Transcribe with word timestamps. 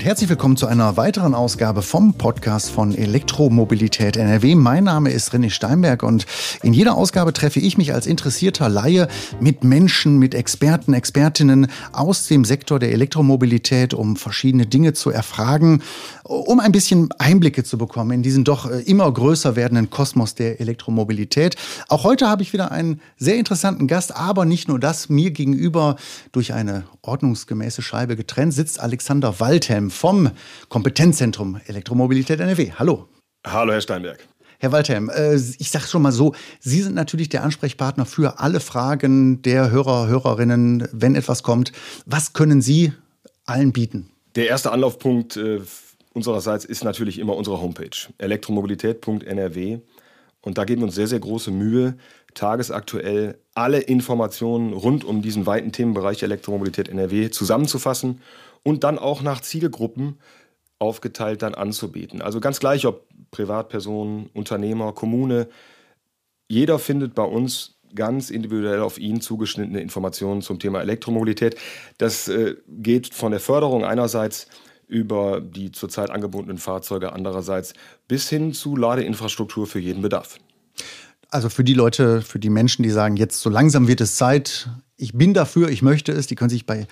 und 0.00 0.06
herzlich 0.06 0.30
willkommen 0.30 0.56
zu 0.56 0.66
einer 0.66 0.96
weiteren 0.96 1.34
Ausgabe 1.34 1.82
vom 1.82 2.14
Podcast 2.14 2.70
von 2.70 2.94
Elektromobilität 2.94 4.16
NRW. 4.16 4.54
Mein 4.54 4.84
Name 4.84 5.10
ist 5.10 5.34
René 5.34 5.50
Steinberg 5.50 6.02
und 6.02 6.24
in 6.62 6.72
jeder 6.72 6.96
Ausgabe 6.96 7.34
treffe 7.34 7.60
ich 7.60 7.76
mich 7.76 7.92
als 7.92 8.06
interessierter 8.06 8.70
Laie 8.70 9.08
mit 9.40 9.62
Menschen, 9.62 10.18
mit 10.18 10.34
Experten, 10.34 10.94
Expertinnen 10.94 11.66
aus 11.92 12.28
dem 12.28 12.46
Sektor 12.46 12.78
der 12.78 12.92
Elektromobilität, 12.92 13.92
um 13.92 14.16
verschiedene 14.16 14.64
Dinge 14.64 14.94
zu 14.94 15.10
erfragen, 15.10 15.82
um 16.24 16.60
ein 16.60 16.72
bisschen 16.72 17.10
Einblicke 17.18 17.62
zu 17.62 17.76
bekommen 17.76 18.12
in 18.12 18.22
diesen 18.22 18.44
doch 18.44 18.70
äh, 18.70 18.80
immer 18.80 19.12
größer 19.12 19.54
werdenden 19.54 19.90
Kosmos 19.90 20.34
der 20.34 20.60
Elektromobilität. 20.60 21.56
Auch 21.88 22.04
heute 22.04 22.26
habe 22.26 22.42
ich 22.42 22.54
wieder 22.54 22.70
einen 22.72 23.02
sehr 23.18 23.36
interessanten 23.36 23.86
Gast, 23.86 24.16
aber 24.16 24.46
nicht 24.46 24.66
nur 24.66 24.80
das. 24.80 25.10
Mir 25.10 25.30
gegenüber 25.30 25.96
durch 26.32 26.54
eine 26.54 26.84
ordnungsgemäße 27.02 27.82
Scheibe 27.82 28.16
getrennt 28.16 28.54
sitzt 28.54 28.80
Alexander 28.80 29.40
Waldhelm 29.40 29.89
vom 29.90 30.30
Kompetenzzentrum 30.68 31.60
Elektromobilität 31.66 32.40
NRW. 32.40 32.72
Hallo. 32.78 33.08
Hallo, 33.46 33.72
Herr 33.72 33.80
Steinberg. 33.80 34.26
Herr 34.58 34.72
Waldhelm, 34.72 35.08
äh, 35.08 35.36
ich 35.36 35.70
sage 35.70 35.86
schon 35.86 36.02
mal 36.02 36.12
so, 36.12 36.34
Sie 36.60 36.82
sind 36.82 36.94
natürlich 36.94 37.30
der 37.30 37.42
Ansprechpartner 37.42 38.04
für 38.04 38.40
alle 38.40 38.60
Fragen 38.60 39.40
der 39.40 39.70
Hörer, 39.70 40.06
Hörerinnen, 40.06 40.86
wenn 40.92 41.14
etwas 41.14 41.42
kommt. 41.42 41.72
Was 42.04 42.34
können 42.34 42.60
Sie 42.60 42.92
allen 43.46 43.72
bieten? 43.72 44.10
Der 44.36 44.48
erste 44.48 44.70
Anlaufpunkt 44.70 45.38
äh, 45.38 45.60
unsererseits 46.12 46.66
ist 46.66 46.84
natürlich 46.84 47.18
immer 47.18 47.36
unsere 47.36 47.60
Homepage 47.60 47.96
elektromobilität.nrw 48.18 49.78
und 50.42 50.58
da 50.58 50.64
geben 50.64 50.82
wir 50.82 50.86
uns 50.86 50.94
sehr, 50.94 51.06
sehr 51.06 51.20
große 51.20 51.50
Mühe, 51.50 51.94
tagesaktuell 52.34 53.38
alle 53.54 53.80
Informationen 53.80 54.72
rund 54.72 55.04
um 55.04 55.22
diesen 55.22 55.46
weiten 55.46 55.72
Themenbereich 55.72 56.22
Elektromobilität 56.22 56.88
NRW 56.88 57.30
zusammenzufassen 57.30 58.20
und 58.62 58.84
dann 58.84 58.98
auch 58.98 59.22
nach 59.22 59.40
Zielgruppen 59.40 60.18
aufgeteilt 60.78 61.42
dann 61.42 61.54
anzubieten. 61.54 62.22
Also 62.22 62.40
ganz 62.40 62.58
gleich, 62.58 62.86
ob 62.86 63.06
Privatpersonen, 63.30 64.30
Unternehmer, 64.32 64.92
Kommune, 64.92 65.48
jeder 66.48 66.78
findet 66.78 67.14
bei 67.14 67.22
uns 67.22 67.76
ganz 67.94 68.30
individuell 68.30 68.80
auf 68.80 68.98
ihn 68.98 69.20
zugeschnittene 69.20 69.80
Informationen 69.80 70.42
zum 70.42 70.58
Thema 70.58 70.80
Elektromobilität. 70.80 71.56
Das 71.98 72.28
äh, 72.28 72.56
geht 72.68 73.14
von 73.14 73.32
der 73.32 73.40
Förderung 73.40 73.84
einerseits 73.84 74.46
über 74.86 75.40
die 75.40 75.70
zurzeit 75.70 76.10
angebotenen 76.10 76.58
Fahrzeuge 76.58 77.12
andererseits 77.12 77.74
bis 78.08 78.28
hin 78.28 78.52
zu 78.52 78.76
Ladeinfrastruktur 78.76 79.66
für 79.66 79.78
jeden 79.78 80.02
Bedarf. 80.02 80.38
Also 81.28 81.48
für 81.48 81.62
die 81.62 81.74
Leute, 81.74 82.22
für 82.22 82.40
die 82.40 82.50
Menschen, 82.50 82.82
die 82.82 82.90
sagen, 82.90 83.16
jetzt 83.16 83.40
so 83.40 83.50
langsam 83.50 83.86
wird 83.86 84.00
es 84.00 84.16
Zeit, 84.16 84.68
ich 84.96 85.12
bin 85.12 85.32
dafür, 85.32 85.68
ich 85.68 85.82
möchte 85.82 86.10
es, 86.10 86.26
die 86.26 86.34
können 86.34 86.50
sich 86.50 86.66
bei 86.66 86.88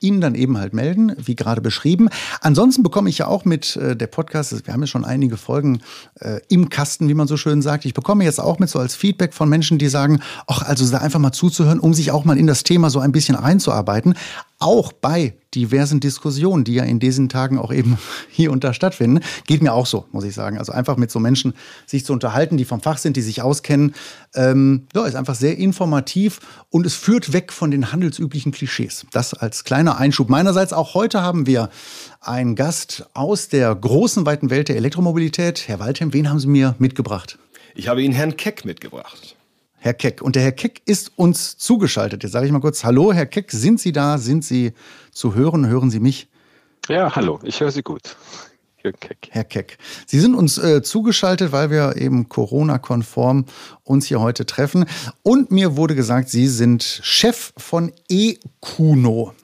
Ihnen 0.00 0.20
dann 0.20 0.34
eben 0.34 0.58
halt 0.58 0.74
melden, 0.74 1.12
wie 1.16 1.36
gerade 1.36 1.60
beschrieben. 1.60 2.08
Ansonsten 2.40 2.82
bekomme 2.82 3.08
ich 3.08 3.18
ja 3.18 3.26
auch 3.28 3.44
mit 3.44 3.76
äh, 3.76 3.96
der 3.96 4.06
Podcast, 4.08 4.66
wir 4.66 4.72
haben 4.72 4.82
ja 4.82 4.86
schon 4.86 5.04
einige 5.04 5.36
Folgen 5.36 5.80
äh, 6.20 6.40
im 6.48 6.68
Kasten, 6.68 7.08
wie 7.08 7.14
man 7.14 7.26
so 7.26 7.36
schön 7.36 7.62
sagt. 7.62 7.84
Ich 7.84 7.94
bekomme 7.94 8.24
jetzt 8.24 8.40
auch 8.40 8.58
mit 8.58 8.68
so 8.68 8.78
als 8.78 8.94
Feedback 8.94 9.32
von 9.32 9.48
Menschen, 9.48 9.78
die 9.78 9.88
sagen, 9.88 10.20
ach, 10.46 10.62
also 10.62 10.90
da 10.90 10.98
einfach 10.98 11.20
mal 11.20 11.32
zuzuhören, 11.32 11.80
um 11.80 11.94
sich 11.94 12.10
auch 12.10 12.24
mal 12.24 12.38
in 12.38 12.46
das 12.46 12.62
Thema 12.62 12.90
so 12.90 13.00
ein 13.00 13.12
bisschen 13.12 13.36
einzuarbeiten. 13.36 14.14
Auch 14.58 14.92
bei 14.92 15.34
diversen 15.56 16.00
Diskussionen, 16.00 16.64
die 16.64 16.74
ja 16.74 16.84
in 16.84 17.00
diesen 17.00 17.28
Tagen 17.28 17.58
auch 17.58 17.72
eben 17.72 17.98
hier 18.30 18.52
und 18.52 18.62
da 18.62 18.72
stattfinden. 18.72 19.20
Geht 19.46 19.62
mir 19.62 19.72
auch 19.72 19.86
so, 19.86 20.04
muss 20.12 20.24
ich 20.24 20.34
sagen. 20.34 20.58
Also 20.58 20.72
einfach 20.72 20.96
mit 20.96 21.10
so 21.10 21.18
Menschen 21.18 21.54
sich 21.86 22.04
zu 22.04 22.12
unterhalten, 22.12 22.56
die 22.56 22.64
vom 22.64 22.80
Fach 22.80 22.98
sind, 22.98 23.16
die 23.16 23.22
sich 23.22 23.42
auskennen, 23.42 23.94
ähm, 24.34 24.86
ja, 24.94 25.06
ist 25.06 25.16
einfach 25.16 25.34
sehr 25.34 25.56
informativ 25.56 26.40
und 26.70 26.86
es 26.86 26.94
führt 26.94 27.32
weg 27.32 27.52
von 27.52 27.70
den 27.70 27.92
handelsüblichen 27.92 28.52
Klischees. 28.52 29.06
Das 29.12 29.34
als 29.34 29.64
kleiner 29.64 29.98
Einschub 29.98 30.28
meinerseits. 30.28 30.72
Auch 30.72 30.94
heute 30.94 31.22
haben 31.22 31.46
wir 31.46 31.70
einen 32.20 32.54
Gast 32.54 33.08
aus 33.14 33.48
der 33.48 33.74
großen, 33.74 34.26
weiten 34.26 34.50
Welt 34.50 34.68
der 34.68 34.76
Elektromobilität. 34.76 35.68
Herr 35.68 35.78
Waldheim, 35.78 36.12
wen 36.12 36.28
haben 36.28 36.38
Sie 36.38 36.48
mir 36.48 36.74
mitgebracht? 36.78 37.38
Ich 37.74 37.88
habe 37.88 38.02
Ihnen 38.02 38.14
Herrn 38.14 38.36
Keck 38.36 38.64
mitgebracht. 38.64 39.35
Herr 39.86 39.94
Keck. 39.94 40.20
Und 40.20 40.34
der 40.34 40.42
Herr 40.42 40.50
Keck 40.50 40.82
ist 40.84 41.12
uns 41.14 41.56
zugeschaltet. 41.58 42.24
Jetzt 42.24 42.32
sage 42.32 42.44
ich 42.44 42.50
mal 42.50 42.60
kurz, 42.60 42.82
hallo, 42.82 43.12
Herr 43.12 43.24
Keck, 43.24 43.52
sind 43.52 43.78
Sie 43.78 43.92
da? 43.92 44.18
Sind 44.18 44.44
Sie 44.44 44.72
zu 45.12 45.36
hören? 45.36 45.68
Hören 45.68 45.90
Sie 45.90 46.00
mich? 46.00 46.28
Ja, 46.88 47.14
hallo, 47.14 47.38
ich 47.44 47.60
höre 47.60 47.70
Sie 47.70 47.82
gut. 47.82 48.16
Herr 48.78 48.92
Keck. 48.92 49.28
Herr 49.30 49.44
Keck. 49.44 49.78
Sie 50.04 50.18
sind 50.18 50.34
uns 50.34 50.58
äh, 50.58 50.82
zugeschaltet, 50.82 51.52
weil 51.52 51.70
wir 51.70 51.94
eben 51.96 52.28
Corona-konform 52.28 53.44
uns 53.84 54.06
hier 54.06 54.20
heute 54.20 54.44
treffen. 54.44 54.86
Und 55.22 55.52
mir 55.52 55.76
wurde 55.76 55.94
gesagt, 55.94 56.30
Sie 56.30 56.48
sind 56.48 56.82
Chef 57.04 57.52
von 57.56 57.92
eCuno. 58.10 59.34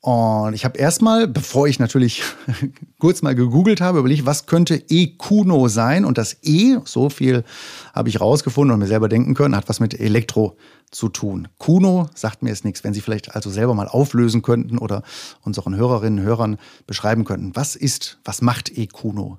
Und 0.00 0.54
ich 0.54 0.64
habe 0.64 0.78
erstmal, 0.78 1.26
bevor 1.26 1.66
ich 1.66 1.80
natürlich 1.80 2.22
kurz 3.00 3.22
mal 3.22 3.34
gegoogelt 3.34 3.80
habe, 3.80 3.98
überlegt, 3.98 4.26
was 4.26 4.46
könnte 4.46 4.76
E-Kuno 4.88 5.66
sein? 5.68 6.04
Und 6.04 6.18
das 6.18 6.38
E, 6.42 6.76
so 6.84 7.10
viel 7.10 7.44
habe 7.92 8.08
ich 8.08 8.20
rausgefunden 8.20 8.72
und 8.72 8.80
mir 8.80 8.86
selber 8.86 9.08
denken 9.08 9.34
können, 9.34 9.56
hat 9.56 9.68
was 9.68 9.80
mit 9.80 9.98
Elektro 9.98 10.56
zu 10.90 11.08
tun. 11.08 11.48
Kuno 11.58 12.08
sagt 12.14 12.42
mir 12.42 12.50
jetzt 12.50 12.64
nichts. 12.64 12.84
Wenn 12.84 12.94
Sie 12.94 13.00
vielleicht 13.00 13.34
also 13.34 13.50
selber 13.50 13.74
mal 13.74 13.88
auflösen 13.88 14.42
könnten 14.42 14.78
oder 14.78 15.02
unseren 15.42 15.74
Hörerinnen 15.74 16.20
und 16.20 16.24
Hörern 16.24 16.58
beschreiben 16.86 17.24
könnten, 17.24 17.56
was 17.56 17.74
ist, 17.74 18.20
was 18.24 18.40
macht 18.40 18.76
E-Kuno? 18.78 19.38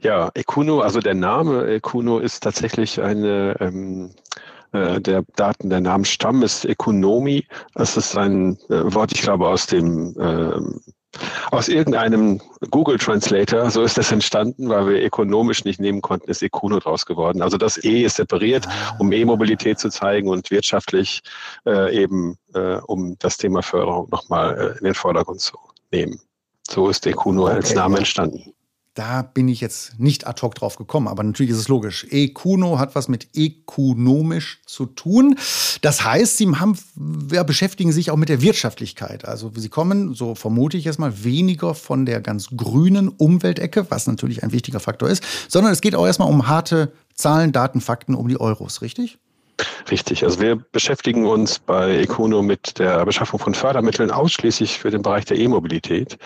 Ja, 0.00 0.30
Ecuno, 0.34 0.80
also 0.80 1.00
der 1.00 1.14
Name 1.14 1.66
Ecuno 1.66 2.18
ist 2.18 2.42
tatsächlich 2.42 3.02
eine 3.02 3.54
ähm, 3.60 4.10
äh, 4.72 5.00
der 5.00 5.24
Daten, 5.36 5.70
der 5.70 5.80
Namensstamm 5.80 6.42
ist 6.42 6.64
Ökonomie. 6.64 7.46
Das 7.74 7.96
ist 7.96 8.16
ein 8.16 8.58
äh, 8.68 8.94
Wort, 8.94 9.12
ich 9.12 9.22
glaube, 9.22 9.48
aus 9.48 9.66
dem 9.66 10.14
äh, 10.18 10.60
aus 11.50 11.68
irgendeinem 11.68 12.40
Google 12.70 12.98
Translator, 12.98 13.70
so 13.70 13.82
ist 13.82 13.98
das 13.98 14.12
entstanden, 14.12 14.68
weil 14.68 14.86
wir 14.88 15.04
ökonomisch 15.04 15.64
nicht 15.64 15.80
nehmen 15.80 16.02
konnten, 16.02 16.30
ist 16.30 16.42
Econo 16.42 16.78
draus 16.78 17.04
geworden. 17.04 17.42
Also 17.42 17.58
das 17.58 17.82
E 17.82 18.04
ist 18.04 18.16
separiert, 18.16 18.66
um 18.98 19.10
E-Mobilität 19.10 19.78
zu 19.78 19.88
zeigen 19.88 20.28
und 20.28 20.50
wirtschaftlich 20.50 21.22
äh, 21.66 22.02
eben, 22.02 22.36
äh, 22.54 22.76
um 22.86 23.16
das 23.18 23.36
Thema 23.36 23.62
Förderung 23.62 24.08
nochmal 24.10 24.56
äh, 24.56 24.78
in 24.78 24.84
den 24.84 24.94
Vordergrund 24.94 25.40
zu 25.40 25.58
nehmen. 25.90 26.20
So 26.68 26.88
ist 26.88 27.04
Econo 27.06 27.46
okay. 27.46 27.54
als 27.54 27.74
Name 27.74 27.98
entstanden. 27.98 28.54
Da 29.00 29.22
bin 29.22 29.48
ich 29.48 29.62
jetzt 29.62 29.98
nicht 29.98 30.26
ad 30.26 30.42
hoc 30.42 30.54
drauf 30.54 30.76
gekommen, 30.76 31.08
aber 31.08 31.22
natürlich 31.22 31.52
ist 31.52 31.56
es 31.56 31.68
logisch. 31.68 32.06
Ekuno 32.10 32.78
hat 32.78 32.94
was 32.94 33.08
mit 33.08 33.28
ökonomisch 33.34 34.60
zu 34.66 34.84
tun. 34.84 35.38
Das 35.80 36.04
heißt, 36.04 36.36
Sie 36.36 36.46
haben, 36.54 36.76
ja, 37.32 37.42
beschäftigen 37.42 37.92
sich 37.92 38.10
auch 38.10 38.18
mit 38.18 38.28
der 38.28 38.42
Wirtschaftlichkeit. 38.42 39.24
Also 39.24 39.50
Sie 39.56 39.70
kommen, 39.70 40.12
so 40.12 40.34
vermute 40.34 40.76
ich 40.76 40.84
jetzt 40.84 40.98
mal, 40.98 41.24
weniger 41.24 41.74
von 41.74 42.04
der 42.04 42.20
ganz 42.20 42.50
grünen 42.54 43.08
Umweltecke, 43.08 43.90
was 43.90 44.06
natürlich 44.06 44.42
ein 44.42 44.52
wichtiger 44.52 44.80
Faktor 44.80 45.08
ist, 45.08 45.24
sondern 45.48 45.72
es 45.72 45.80
geht 45.80 45.94
auch 45.94 46.04
erstmal 46.04 46.28
um 46.28 46.46
harte 46.46 46.92
Zahlen, 47.14 47.52
Daten, 47.52 47.80
Fakten, 47.80 48.14
um 48.14 48.28
die 48.28 48.38
Euros, 48.38 48.82
richtig? 48.82 49.16
Richtig. 49.90 50.24
Also 50.24 50.40
wir 50.40 50.56
beschäftigen 50.56 51.26
uns 51.26 51.58
bei 51.58 51.98
Econo 51.98 52.42
mit 52.42 52.78
der 52.78 53.04
Beschaffung 53.04 53.38
von 53.40 53.54
Fördermitteln 53.54 54.10
ausschließlich 54.10 54.78
für 54.78 54.90
den 54.90 55.02
Bereich 55.02 55.24
der 55.24 55.38
E-Mobilität. 55.38 56.18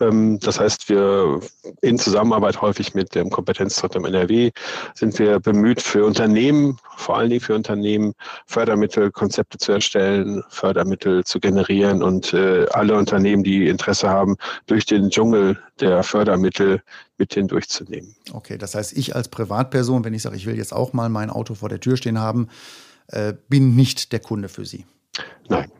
Ähm, 0.00 0.38
das 0.40 0.60
heißt, 0.60 0.88
wir 0.88 1.40
in 1.80 1.98
Zusammenarbeit 1.98 2.60
häufig 2.60 2.94
mit 2.94 3.14
dem 3.14 3.30
Kompetenzzentrum 3.30 4.04
NRW 4.04 4.50
sind 4.94 5.18
wir 5.18 5.40
bemüht, 5.40 5.80
für 5.82 6.04
Unternehmen, 6.04 6.78
vor 6.96 7.18
allen 7.18 7.30
Dingen 7.30 7.40
für 7.40 7.54
Unternehmen, 7.54 8.14
Fördermittelkonzepte 8.46 9.58
zu 9.58 9.72
erstellen, 9.72 10.42
Fördermittel 10.48 11.24
zu 11.24 11.40
generieren 11.40 12.02
und 12.02 12.32
äh, 12.32 12.66
alle 12.70 12.94
Unternehmen, 12.96 13.42
die 13.42 13.68
Interesse 13.68 14.08
haben, 14.08 14.36
durch 14.66 14.86
den 14.86 15.10
Dschungel 15.10 15.58
der 15.80 16.02
Fördermittel 16.02 16.82
mit 17.18 17.34
hindurchzunehmen. 17.34 18.14
Okay, 18.32 18.58
das 18.58 18.74
heißt, 18.74 18.96
ich 18.96 19.14
als 19.14 19.28
Privatperson, 19.28 20.04
wenn 20.04 20.14
ich 20.14 20.22
sage, 20.22 20.36
ich 20.36 20.46
will 20.46 20.56
jetzt 20.56 20.72
auch 20.72 20.92
mal 20.92 21.08
mein 21.08 21.30
Auto 21.30 21.54
vor 21.54 21.68
der 21.68 21.80
Tür 21.80 21.96
stehen 21.96 22.18
haben, 22.18 22.48
äh, 23.08 23.34
bin 23.48 23.76
nicht 23.76 24.12
der 24.12 24.20
Kunde 24.20 24.48
für 24.48 24.64
Sie. 24.64 24.86
Nein. 25.48 25.70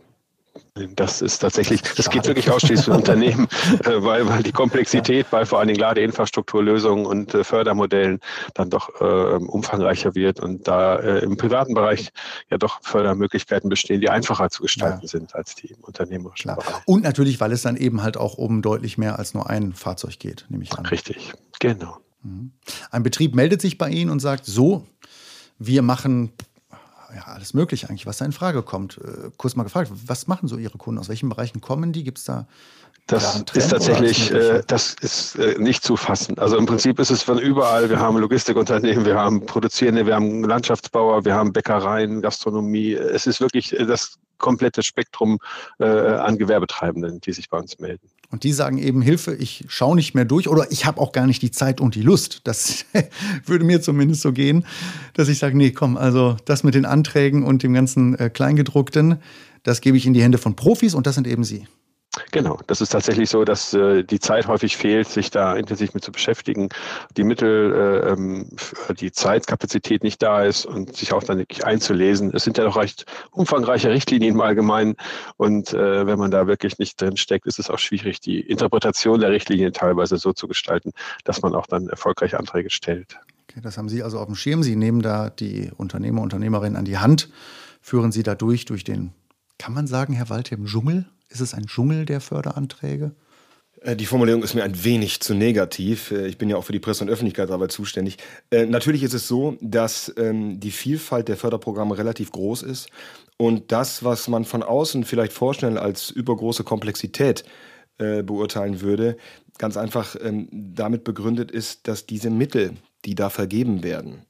Das 0.74 1.20
ist 1.20 1.40
tatsächlich, 1.40 1.82
das 1.82 2.08
geht 2.08 2.26
wirklich 2.26 2.50
ausschließlich 2.50 2.86
für 2.86 2.92
Unternehmen, 2.96 3.46
äh, 3.84 4.02
weil, 4.02 4.26
weil 4.26 4.42
die 4.42 4.52
Komplexität 4.52 5.28
bei 5.30 5.44
vor 5.44 5.58
allen 5.58 5.68
Dingen 5.68 5.80
Ladeinfrastrukturlösungen 5.80 7.04
und 7.04 7.34
äh, 7.34 7.44
Fördermodellen 7.44 8.20
dann 8.54 8.70
doch 8.70 8.88
äh, 8.98 9.04
umfangreicher 9.04 10.14
wird 10.14 10.40
und 10.40 10.66
da 10.66 10.96
äh, 10.96 11.18
im 11.18 11.36
privaten 11.36 11.74
Bereich 11.74 12.10
ja 12.50 12.56
doch 12.56 12.80
Fördermöglichkeiten 12.82 13.68
bestehen, 13.68 14.00
die 14.00 14.08
einfacher 14.08 14.48
zu 14.48 14.62
gestalten 14.62 15.02
ja. 15.02 15.08
sind 15.08 15.34
als 15.34 15.54
die 15.56 15.66
im 15.66 15.80
unternehmerischen 15.80 16.44
Klar. 16.44 16.56
Bereich. 16.56 16.82
Und 16.86 17.02
natürlich, 17.04 17.38
weil 17.38 17.52
es 17.52 17.60
dann 17.60 17.76
eben 17.76 18.02
halt 18.02 18.16
auch 18.16 18.38
um 18.38 18.62
deutlich 18.62 18.96
mehr 18.96 19.18
als 19.18 19.34
nur 19.34 19.50
ein 19.50 19.74
Fahrzeug 19.74 20.18
geht, 20.18 20.46
nehme 20.48 20.64
ich 20.64 20.72
an. 20.72 20.86
Richtig, 20.86 21.34
genau. 21.60 21.98
Mhm. 22.22 22.52
Ein 22.90 23.02
Betrieb 23.02 23.34
meldet 23.34 23.60
sich 23.60 23.76
bei 23.76 23.90
Ihnen 23.90 24.10
und 24.10 24.20
sagt, 24.20 24.46
so, 24.46 24.86
wir 25.58 25.82
machen 25.82 26.32
ja, 27.14 27.22
alles 27.24 27.54
Mögliche 27.54 27.88
eigentlich, 27.88 28.06
was 28.06 28.18
da 28.18 28.24
in 28.24 28.32
Frage 28.32 28.62
kommt. 28.62 28.98
Äh, 28.98 29.30
kurz 29.36 29.56
mal 29.56 29.64
gefragt, 29.64 29.90
was 30.06 30.26
machen 30.26 30.48
so 30.48 30.56
Ihre 30.56 30.78
Kunden? 30.78 30.98
Aus 30.98 31.08
welchen 31.08 31.28
Bereichen 31.28 31.60
kommen 31.60 31.92
die? 31.92 32.04
Gibt 32.04 32.18
es 32.18 32.24
da 32.24 32.46
das 33.06 33.42
ist 33.52 33.68
tatsächlich, 33.68 34.30
äh, 34.30 34.62
das 34.66 34.94
ist 34.94 35.36
äh, 35.36 35.56
nicht 35.58 35.82
zu 35.82 35.96
fassen. 35.96 36.38
Also 36.38 36.56
im 36.56 36.66
Prinzip 36.66 36.98
ist 36.98 37.10
es 37.10 37.22
von 37.22 37.38
überall. 37.38 37.90
Wir 37.90 37.98
haben 37.98 38.16
Logistikunternehmen, 38.16 39.04
wir 39.04 39.16
haben 39.16 39.44
Produzierende, 39.44 40.06
wir 40.06 40.14
haben 40.14 40.44
Landschaftsbauer, 40.44 41.24
wir 41.24 41.34
haben 41.34 41.52
Bäckereien, 41.52 42.22
Gastronomie. 42.22 42.92
Es 42.92 43.26
ist 43.26 43.40
wirklich 43.40 43.78
äh, 43.78 43.84
das 43.86 44.18
komplette 44.38 44.82
Spektrum 44.82 45.38
äh, 45.78 45.84
an 45.84 46.38
Gewerbetreibenden, 46.38 47.20
die 47.20 47.32
sich 47.32 47.48
bei 47.48 47.58
uns 47.58 47.78
melden. 47.78 48.08
Und 48.32 48.44
die 48.44 48.52
sagen 48.52 48.78
eben, 48.78 49.02
Hilfe, 49.02 49.34
ich 49.34 49.66
schaue 49.68 49.94
nicht 49.94 50.14
mehr 50.14 50.24
durch 50.24 50.48
oder 50.48 50.72
ich 50.72 50.86
habe 50.86 51.00
auch 51.00 51.12
gar 51.12 51.26
nicht 51.26 51.42
die 51.42 51.50
Zeit 51.50 51.82
und 51.82 51.94
die 51.94 52.00
Lust. 52.00 52.40
Das 52.44 52.86
würde 53.46 53.64
mir 53.64 53.82
zumindest 53.82 54.22
so 54.22 54.32
gehen, 54.32 54.64
dass 55.12 55.28
ich 55.28 55.38
sage, 55.38 55.56
nee, 55.56 55.70
komm, 55.70 55.98
also 55.98 56.36
das 56.46 56.64
mit 56.64 56.74
den 56.74 56.86
Anträgen 56.86 57.42
und 57.44 57.62
dem 57.62 57.74
ganzen 57.74 58.18
äh, 58.18 58.30
Kleingedruckten, 58.30 59.18
das 59.64 59.82
gebe 59.82 59.98
ich 59.98 60.06
in 60.06 60.14
die 60.14 60.22
Hände 60.22 60.38
von 60.38 60.56
Profis 60.56 60.94
und 60.94 61.06
das 61.06 61.14
sind 61.14 61.26
eben 61.26 61.44
Sie. 61.44 61.66
Genau, 62.30 62.58
das 62.66 62.82
ist 62.82 62.90
tatsächlich 62.90 63.30
so, 63.30 63.44
dass 63.44 63.72
äh, 63.72 64.04
die 64.04 64.20
Zeit 64.20 64.46
häufig 64.46 64.76
fehlt, 64.76 65.08
sich 65.08 65.30
da 65.30 65.54
intensiv 65.56 65.94
mit 65.94 66.04
zu 66.04 66.12
beschäftigen, 66.12 66.68
die 67.16 67.24
Mittel, 67.24 67.72
äh, 67.72 68.10
ähm, 68.10 68.50
die 69.00 69.12
Zeitkapazität 69.12 70.02
nicht 70.02 70.20
da 70.22 70.42
ist 70.42 70.66
und 70.66 70.94
sich 70.94 71.14
auch 71.14 71.22
dann 71.22 71.38
wirklich 71.38 71.64
einzulesen. 71.64 72.30
Es 72.34 72.44
sind 72.44 72.58
ja 72.58 72.64
doch 72.64 72.76
recht 72.76 73.06
umfangreiche 73.30 73.90
Richtlinien 73.90 74.34
im 74.34 74.40
Allgemeinen 74.42 74.96
und 75.38 75.72
äh, 75.72 76.06
wenn 76.06 76.18
man 76.18 76.30
da 76.30 76.46
wirklich 76.46 76.78
nicht 76.78 77.00
drin 77.00 77.16
steckt, 77.16 77.46
ist 77.46 77.58
es 77.58 77.70
auch 77.70 77.78
schwierig, 77.78 78.20
die 78.20 78.40
Interpretation 78.40 79.20
der 79.20 79.30
Richtlinien 79.30 79.72
teilweise 79.72 80.18
so 80.18 80.34
zu 80.34 80.48
gestalten, 80.48 80.92
dass 81.24 81.40
man 81.40 81.54
auch 81.54 81.66
dann 81.66 81.88
erfolgreich 81.88 82.38
Anträge 82.38 82.68
stellt. 82.68 83.16
Okay, 83.48 83.60
das 83.62 83.78
haben 83.78 83.88
Sie 83.88 84.02
also 84.02 84.18
auf 84.18 84.26
dem 84.26 84.34
Schirm. 84.34 84.62
Sie 84.62 84.76
nehmen 84.76 85.00
da 85.00 85.30
die 85.30 85.70
Unternehmer, 85.78 86.20
Unternehmerinnen 86.20 86.76
an 86.76 86.84
die 86.84 86.98
Hand, 86.98 87.30
führen 87.82 88.12
sie 88.12 88.22
da 88.22 88.34
durch, 88.34 88.64
durch 88.64 88.84
den, 88.84 89.12
kann 89.62 89.74
man 89.74 89.86
sagen, 89.86 90.12
Herr 90.12 90.28
Walter, 90.28 90.56
im 90.56 90.66
Dschungel? 90.66 91.04
Ist 91.28 91.40
es 91.40 91.54
ein 91.54 91.66
Dschungel 91.66 92.04
der 92.04 92.20
Förderanträge? 92.20 93.12
Äh, 93.82 93.94
die 93.94 94.06
Formulierung 94.06 94.42
ist 94.42 94.54
mir 94.54 94.64
ein 94.64 94.82
wenig 94.82 95.20
zu 95.20 95.34
negativ. 95.34 96.10
Äh, 96.10 96.26
ich 96.26 96.36
bin 96.36 96.50
ja 96.50 96.56
auch 96.56 96.64
für 96.64 96.72
die 96.72 96.80
Presse- 96.80 97.04
und 97.04 97.10
Öffentlichkeitsarbeit 97.10 97.70
zuständig. 97.70 98.18
Äh, 98.50 98.66
natürlich 98.66 99.04
ist 99.04 99.14
es 99.14 99.28
so, 99.28 99.56
dass 99.60 100.12
ähm, 100.16 100.58
die 100.58 100.72
Vielfalt 100.72 101.28
der 101.28 101.36
Förderprogramme 101.36 101.96
relativ 101.96 102.32
groß 102.32 102.64
ist 102.64 102.88
und 103.36 103.70
das, 103.70 104.02
was 104.02 104.26
man 104.26 104.44
von 104.44 104.64
außen 104.64 105.04
vielleicht 105.04 105.32
vorstellen 105.32 105.78
als 105.78 106.10
übergroße 106.10 106.64
Komplexität 106.64 107.44
beurteilen 107.98 108.80
würde, 108.80 109.16
ganz 109.58 109.76
einfach 109.76 110.16
ähm, 110.20 110.48
damit 110.50 111.04
begründet 111.04 111.52
ist, 111.52 111.86
dass 111.86 112.06
diese 112.06 112.30
Mittel, 112.30 112.72
die 113.04 113.14
da 113.14 113.30
vergeben 113.30 113.84
werden, 113.84 114.24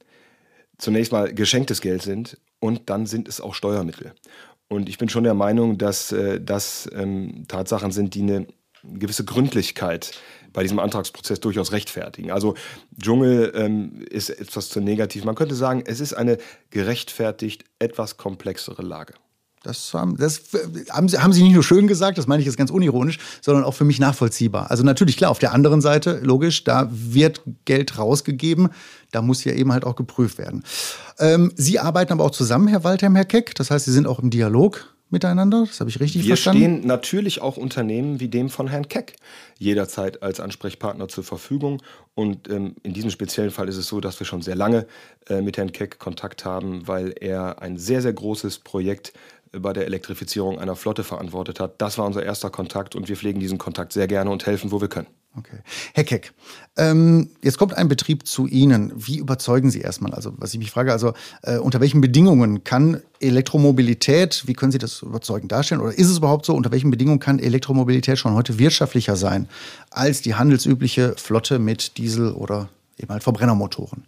zunächst 0.77 1.13
mal 1.13 1.33
geschenktes 1.33 1.81
Geld 1.81 2.03
sind 2.03 2.37
und 2.59 2.91
dann 2.91 3.07
sind 3.07 3.29
es 3.29 3.41
auch 3.41 3.55
Steuermittel. 3.55 4.15
Und 4.73 4.89
ich 4.89 4.97
bin 4.97 5.11
schon 5.11 5.25
der 5.25 5.35
Meinung, 5.35 5.77
dass 5.77 6.13
äh, 6.13 6.41
das 6.41 6.89
ähm, 6.95 7.45
Tatsachen 7.47 7.93
sind, 7.93 8.15
die 8.15 8.23
eine 8.23 8.47
gewisse 8.83 9.25
Gründlichkeit 9.25 10.13
bei 10.53 10.63
diesem 10.63 10.79
Antragsprozess 10.79 11.41
durchaus 11.41 11.73
rechtfertigen. 11.73 12.31
Also 12.31 12.55
Dschungel 12.99 13.53
ähm, 13.55 14.03
ist 14.09 14.31
etwas 14.31 14.71
zu 14.71 14.81
negativ. 14.81 15.25
Man 15.25 15.35
könnte 15.35 15.55
sagen, 15.55 15.83
es 15.87 16.01
ist 16.01 16.15
eine 16.15 16.39
gerechtfertigt 16.71 17.65
etwas 17.79 18.17
komplexere 18.17 18.83
Lage. 18.83 19.13
Das, 19.63 19.95
haben, 19.95 20.17
das 20.17 20.43
haben, 20.91 21.09
Sie, 21.09 21.19
haben 21.19 21.33
Sie 21.33 21.43
nicht 21.43 21.55
nur 21.55 21.63
schön 21.63 21.87
gesagt, 21.87 22.19
das 22.19 22.27
meine 22.27 22.41
ich 22.41 22.47
jetzt 22.47 22.57
ganz 22.57 22.71
unironisch, 22.71 23.19
sondern 23.41 23.65
auch 23.65 23.75
für 23.75 23.85
mich 23.85 24.01
nachvollziehbar. 24.01 24.71
Also 24.71 24.83
natürlich 24.83 25.17
klar, 25.17 25.31
auf 25.31 25.39
der 25.39 25.53
anderen 25.53 25.81
Seite, 25.81 26.21
logisch, 26.23 26.65
da 26.65 26.89
wird 26.91 27.43
Geld 27.65 27.99
rausgegeben, 27.99 28.71
da 29.13 29.23
muss 29.23 29.45
ja 29.45 29.53
eben 29.53 29.73
halt 29.73 29.85
auch 29.85 29.97
geprüft 29.97 30.39
werden. 30.39 30.65
Ähm, 31.19 31.53
Sie 31.57 31.79
arbeiten 31.79 32.13
aber 32.13 32.25
auch 32.25 32.31
zusammen, 32.31 32.69
Herr 32.69 32.85
Waldheim, 32.85 33.15
Herr 33.15 33.25
Keck, 33.25 33.55
das 33.55 33.71
heißt, 33.71 33.85
Sie 33.85 33.93
sind 33.93 34.07
auch 34.07 34.19
im 34.19 34.31
Dialog 34.31 34.93
miteinander, 35.13 35.65
das 35.67 35.79
habe 35.79 35.91
ich 35.91 36.01
richtig 36.01 36.23
Wir 36.23 36.29
verstanden. 36.29 36.61
Wir 36.61 36.69
stehen 36.69 36.87
natürlich 36.87 37.43
auch 37.43 37.59
Unternehmen 37.59 38.19
wie 38.19 38.29
dem 38.29 38.49
von 38.49 38.67
Herrn 38.67 38.89
Keck 38.89 39.17
jederzeit 39.59 40.23
als 40.23 40.41
Ansprechpartner 40.41 41.07
zur 41.07 41.23
Verfügung. 41.23 41.83
Und 42.15 42.49
ähm, 42.49 42.75
in 42.83 42.95
diesem 42.95 43.11
speziellen 43.11 43.51
Fall 43.51 43.69
ist 43.69 43.77
es 43.77 43.87
so, 43.87 44.01
dass 44.01 44.19
wir 44.19 44.27
schon 44.27 44.41
sehr 44.41 44.57
lange 44.57 44.87
äh, 45.29 45.43
mit 45.43 45.59
Herrn 45.59 45.73
Keck 45.73 45.99
Kontakt 45.99 46.47
haben, 46.47 46.89
weil 46.89 47.15
er 47.21 47.61
ein 47.61 47.77
sehr, 47.77 48.01
sehr 48.01 48.15
großes 48.15 48.61
Projekt 48.61 49.13
bei 49.61 49.73
der 49.73 49.87
Elektrifizierung 49.87 50.59
einer 50.59 50.77
Flotte 50.77 51.05
verantwortet 51.05 51.61
hat. 51.61 51.81
Das 51.81 51.99
war 51.99 52.07
unser 52.07 52.23
erster 52.23 52.51
Kontakt 52.51 52.95
und 52.95 53.09
wir 53.09 53.17
pflegen 53.17 53.41
diesen 53.41 53.59
Kontakt 53.59 53.93
sehr 53.93 54.07
gerne 54.07 54.31
und 54.31 54.47
helfen, 54.47 54.71
wo 54.73 54.81
wir 54.81 54.89
können. 54.89 55.09
Okay. 55.35 55.59
Herr 55.95 56.05
Keck, 56.05 56.33
ähm, 56.77 57.31
jetzt 57.43 57.57
kommt 57.57 57.75
ein 57.75 57.89
Betrieb 57.89 58.27
zu 58.27 58.47
Ihnen. 58.47 58.93
Wie 58.95 59.17
überzeugen 59.17 59.71
Sie 59.71 59.81
erstmal? 59.81 60.13
Also, 60.13 60.35
was 60.37 60.53
ich 60.53 60.59
mich 60.59 60.71
frage, 60.71 60.93
also 60.93 61.15
äh, 61.43 61.57
unter 61.57 61.81
welchen 61.81 62.03
Bedingungen 62.03 62.65
kann 62.65 63.01
Elektromobilität, 63.19 64.47
wie 64.47 64.53
können 64.53 64.73
Sie 64.73 64.79
das 64.79 65.01
überzeugend 65.01 65.51
darstellen? 65.51 65.81
Oder 65.81 65.97
ist 65.97 66.11
es 66.11 66.19
überhaupt 66.19 66.45
so, 66.45 66.55
unter 66.55 66.71
welchen 66.71 66.91
Bedingungen 66.91 67.19
kann 67.19 67.39
Elektromobilität 67.39 68.19
schon 68.19 68.35
heute 68.35 68.59
wirtschaftlicher 68.59 69.17
sein 69.17 69.49
als 69.91 70.21
die 70.21 70.35
handelsübliche 70.35 71.15
Flotte 71.17 71.59
mit 71.59 71.97
Diesel 71.97 72.33
oder 72.33 72.69
eben 72.99 73.11
halt 73.11 73.23
Verbrennermotoren? 73.23 74.05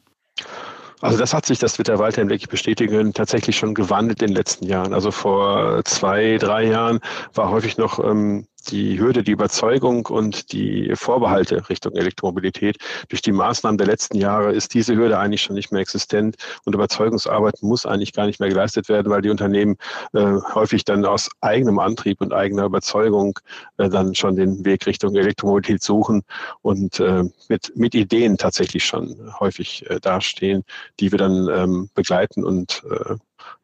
Also 1.04 1.18
das 1.18 1.34
hat 1.34 1.44
sich, 1.44 1.58
das 1.58 1.76
wird 1.76 1.88
der 1.88 1.98
Walter 1.98 2.22
wirklich 2.22 2.48
bestätigen, 2.48 3.12
tatsächlich 3.12 3.58
schon 3.58 3.74
gewandelt 3.74 4.22
in 4.22 4.28
den 4.28 4.36
letzten 4.36 4.64
Jahren. 4.64 4.94
Also 4.94 5.10
vor 5.10 5.84
zwei, 5.84 6.38
drei 6.38 6.64
Jahren 6.64 7.00
war 7.34 7.50
häufig 7.50 7.76
noch 7.76 7.98
ähm, 7.98 8.46
die 8.70 8.98
Hürde, 8.98 9.22
die 9.22 9.32
Überzeugung 9.32 10.06
und 10.06 10.52
die 10.52 10.92
Vorbehalte 10.94 11.68
Richtung 11.68 11.94
Elektromobilität. 11.94 12.76
Durch 13.08 13.22
die 13.22 13.32
Maßnahmen 13.32 13.78
der 13.78 13.86
letzten 13.86 14.18
Jahre 14.18 14.52
ist 14.52 14.74
diese 14.74 14.96
Hürde 14.96 15.18
eigentlich 15.18 15.42
schon 15.42 15.54
nicht 15.54 15.72
mehr 15.72 15.80
existent 15.80 16.36
und 16.64 16.74
Überzeugungsarbeit 16.74 17.62
muss 17.62 17.86
eigentlich 17.86 18.12
gar 18.12 18.26
nicht 18.26 18.40
mehr 18.40 18.48
geleistet 18.48 18.88
werden, 18.88 19.10
weil 19.10 19.22
die 19.22 19.30
Unternehmen 19.30 19.76
äh, 20.12 20.36
häufig 20.54 20.84
dann 20.84 21.04
aus 21.04 21.30
eigenem 21.40 21.78
Antrieb 21.78 22.20
und 22.20 22.32
eigener 22.32 22.64
Überzeugung 22.64 23.38
äh, 23.78 23.88
dann 23.88 24.14
schon 24.14 24.36
den 24.36 24.64
Weg 24.64 24.86
Richtung 24.86 25.14
Elektromobilität 25.14 25.82
suchen 25.82 26.22
und 26.62 27.00
äh, 27.00 27.24
mit, 27.48 27.72
mit 27.76 27.94
Ideen 27.94 28.36
tatsächlich 28.36 28.84
schon 28.84 29.32
häufig 29.38 29.88
äh, 29.90 30.00
dastehen, 30.00 30.64
die 31.00 31.12
wir 31.12 31.18
dann 31.18 31.48
ähm, 31.48 31.90
begleiten 31.94 32.44
und 32.44 32.82
äh, 32.90 33.14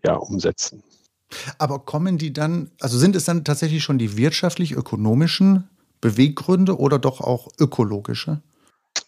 ja, 0.04 0.14
umsetzen. 0.14 0.82
Aber 1.58 1.80
kommen 1.80 2.18
die 2.18 2.32
dann, 2.32 2.70
also 2.80 2.98
sind 2.98 3.16
es 3.16 3.24
dann 3.24 3.44
tatsächlich 3.44 3.82
schon 3.82 3.98
die 3.98 4.16
wirtschaftlich-ökonomischen 4.16 5.68
Beweggründe 6.00 6.78
oder 6.78 6.98
doch 6.98 7.20
auch 7.20 7.48
ökologische? 7.58 8.40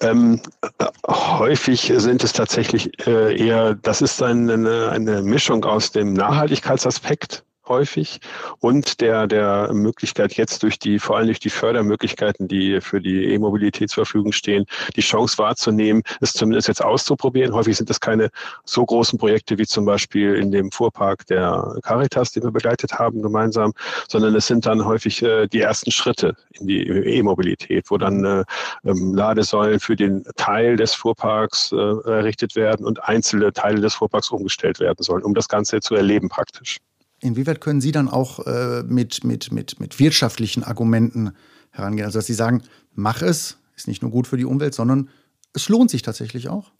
Ähm, 0.00 0.40
äh, 0.78 0.86
häufig 1.08 1.92
sind 1.96 2.22
es 2.24 2.32
tatsächlich 2.32 3.06
äh, 3.06 3.36
eher, 3.36 3.74
das 3.74 4.02
ist 4.02 4.22
eine, 4.22 4.90
eine 4.90 5.22
Mischung 5.22 5.64
aus 5.64 5.92
dem 5.92 6.12
Nachhaltigkeitsaspekt 6.12 7.44
häufig 7.68 8.20
und 8.60 9.00
der, 9.00 9.26
der 9.26 9.72
Möglichkeit 9.72 10.34
jetzt 10.34 10.62
durch 10.62 10.78
die, 10.78 10.98
vor 10.98 11.16
allem 11.16 11.26
durch 11.26 11.40
die 11.40 11.50
Fördermöglichkeiten, 11.50 12.48
die 12.48 12.80
für 12.80 13.00
die 13.00 13.32
E-Mobilität 13.32 13.90
zur 13.90 14.04
Verfügung 14.04 14.32
stehen, 14.32 14.66
die 14.96 15.00
Chance 15.00 15.38
wahrzunehmen, 15.38 16.02
es 16.20 16.32
zumindest 16.32 16.68
jetzt 16.68 16.82
auszuprobieren. 16.82 17.54
Häufig 17.54 17.76
sind 17.76 17.90
es 17.90 18.00
keine 18.00 18.30
so 18.64 18.84
großen 18.84 19.18
Projekte 19.18 19.58
wie 19.58 19.66
zum 19.66 19.84
Beispiel 19.84 20.34
in 20.34 20.50
dem 20.50 20.70
Fuhrpark 20.70 21.26
der 21.26 21.78
Caritas, 21.82 22.32
den 22.32 22.42
wir 22.42 22.50
begleitet 22.50 22.92
haben 22.94 23.22
gemeinsam, 23.22 23.72
sondern 24.08 24.34
es 24.34 24.46
sind 24.46 24.66
dann 24.66 24.84
häufig 24.84 25.22
äh, 25.22 25.46
die 25.46 25.60
ersten 25.60 25.90
Schritte 25.90 26.36
in 26.52 26.66
die 26.66 26.86
E-Mobilität, 26.86 27.90
wo 27.90 27.98
dann 27.98 28.24
äh, 28.24 28.44
ähm, 28.84 29.14
Ladesäulen 29.14 29.80
für 29.80 29.96
den 29.96 30.24
Teil 30.36 30.76
des 30.76 30.94
Fuhrparks 30.94 31.72
äh, 31.72 31.76
errichtet 31.76 32.56
werden 32.56 32.84
und 32.86 33.02
einzelne 33.04 33.52
Teile 33.52 33.80
des 33.80 33.94
Fuhrparks 33.94 34.30
umgestellt 34.30 34.80
werden 34.80 35.02
sollen, 35.02 35.22
um 35.22 35.34
das 35.34 35.48
Ganze 35.48 35.80
zu 35.80 35.94
erleben 35.94 36.28
praktisch. 36.28 36.78
Inwieweit 37.22 37.60
können 37.60 37.80
Sie 37.80 37.92
dann 37.92 38.08
auch 38.08 38.46
äh, 38.46 38.82
mit, 38.82 39.22
mit, 39.22 39.52
mit, 39.52 39.78
mit 39.78 39.98
wirtschaftlichen 40.00 40.64
Argumenten 40.64 41.30
herangehen? 41.70 42.04
Also, 42.04 42.18
dass 42.18 42.26
Sie 42.26 42.34
sagen, 42.34 42.62
mach 42.94 43.22
es, 43.22 43.58
ist 43.76 43.86
nicht 43.86 44.02
nur 44.02 44.10
gut 44.10 44.26
für 44.26 44.36
die 44.36 44.44
Umwelt, 44.44 44.74
sondern 44.74 45.08
es 45.52 45.68
lohnt 45.68 45.90
sich 45.90 46.02
tatsächlich 46.02 46.48
auch? 46.48 46.72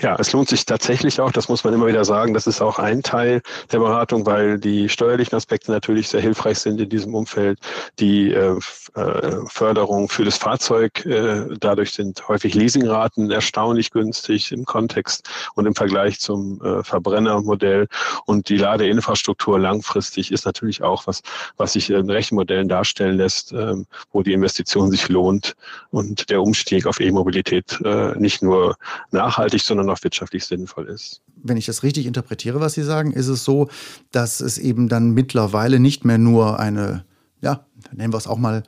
Ja, 0.00 0.16
es 0.18 0.32
lohnt 0.32 0.48
sich 0.48 0.66
tatsächlich 0.66 1.20
auch, 1.20 1.32
das 1.32 1.48
muss 1.48 1.64
man 1.64 1.72
immer 1.72 1.86
wieder 1.86 2.04
sagen, 2.04 2.34
das 2.34 2.46
ist 2.46 2.60
auch 2.60 2.78
ein 2.78 3.02
Teil 3.02 3.40
der 3.72 3.78
Beratung, 3.78 4.26
weil 4.26 4.58
die 4.58 4.90
steuerlichen 4.90 5.34
Aspekte 5.34 5.70
natürlich 5.70 6.08
sehr 6.08 6.20
hilfreich 6.20 6.58
sind 6.58 6.80
in 6.80 6.88
diesem 6.90 7.14
Umfeld. 7.14 7.58
Die 7.98 8.32
äh, 8.32 8.58
äh, 8.94 9.36
Förderung 9.46 10.08
für 10.08 10.24
das 10.24 10.36
Fahrzeug, 10.36 11.04
äh, 11.06 11.46
dadurch 11.60 11.92
sind 11.92 12.28
häufig 12.28 12.54
Leasingraten 12.54 13.30
erstaunlich 13.30 13.90
günstig 13.90 14.52
im 14.52 14.66
Kontext 14.66 15.28
und 15.54 15.64
im 15.64 15.74
Vergleich 15.74 16.20
zum 16.20 16.60
äh, 16.62 16.82
Verbrennermodell. 16.82 17.88
Und 18.26 18.50
die 18.50 18.58
Ladeinfrastruktur 18.58 19.58
langfristig 19.58 20.30
ist 20.30 20.44
natürlich 20.44 20.82
auch 20.82 21.06
was, 21.06 21.22
was 21.56 21.72
sich 21.72 21.88
in 21.88 22.10
Rechenmodellen 22.10 22.68
darstellen 22.68 23.16
lässt, 23.16 23.52
ähm, 23.52 23.86
wo 24.12 24.22
die 24.22 24.34
Investition 24.34 24.90
sich 24.90 25.08
lohnt 25.08 25.56
und 25.90 26.28
der 26.28 26.42
Umstieg 26.42 26.86
auf 26.86 27.00
E-Mobilität 27.00 27.80
äh, 27.82 28.14
nicht 28.18 28.42
nur 28.42 28.76
nachhaltig, 29.10 29.62
sondern 29.62 29.85
auch 29.90 30.02
wirtschaftlich 30.02 30.44
sinnvoll 30.44 30.88
ist. 30.88 31.22
Wenn 31.36 31.56
ich 31.56 31.66
das 31.66 31.82
richtig 31.82 32.06
interpretiere, 32.06 32.60
was 32.60 32.74
Sie 32.74 32.82
sagen, 32.82 33.12
ist 33.12 33.28
es 33.28 33.44
so, 33.44 33.68
dass 34.10 34.40
es 34.40 34.58
eben 34.58 34.88
dann 34.88 35.10
mittlerweile 35.10 35.80
nicht 35.80 36.04
mehr 36.04 36.18
nur 36.18 36.58
eine, 36.58 37.04
ja, 37.40 37.66
nennen 37.92 38.12
wir 38.12 38.18
es 38.18 38.26
auch 38.26 38.38
mal 38.38 38.62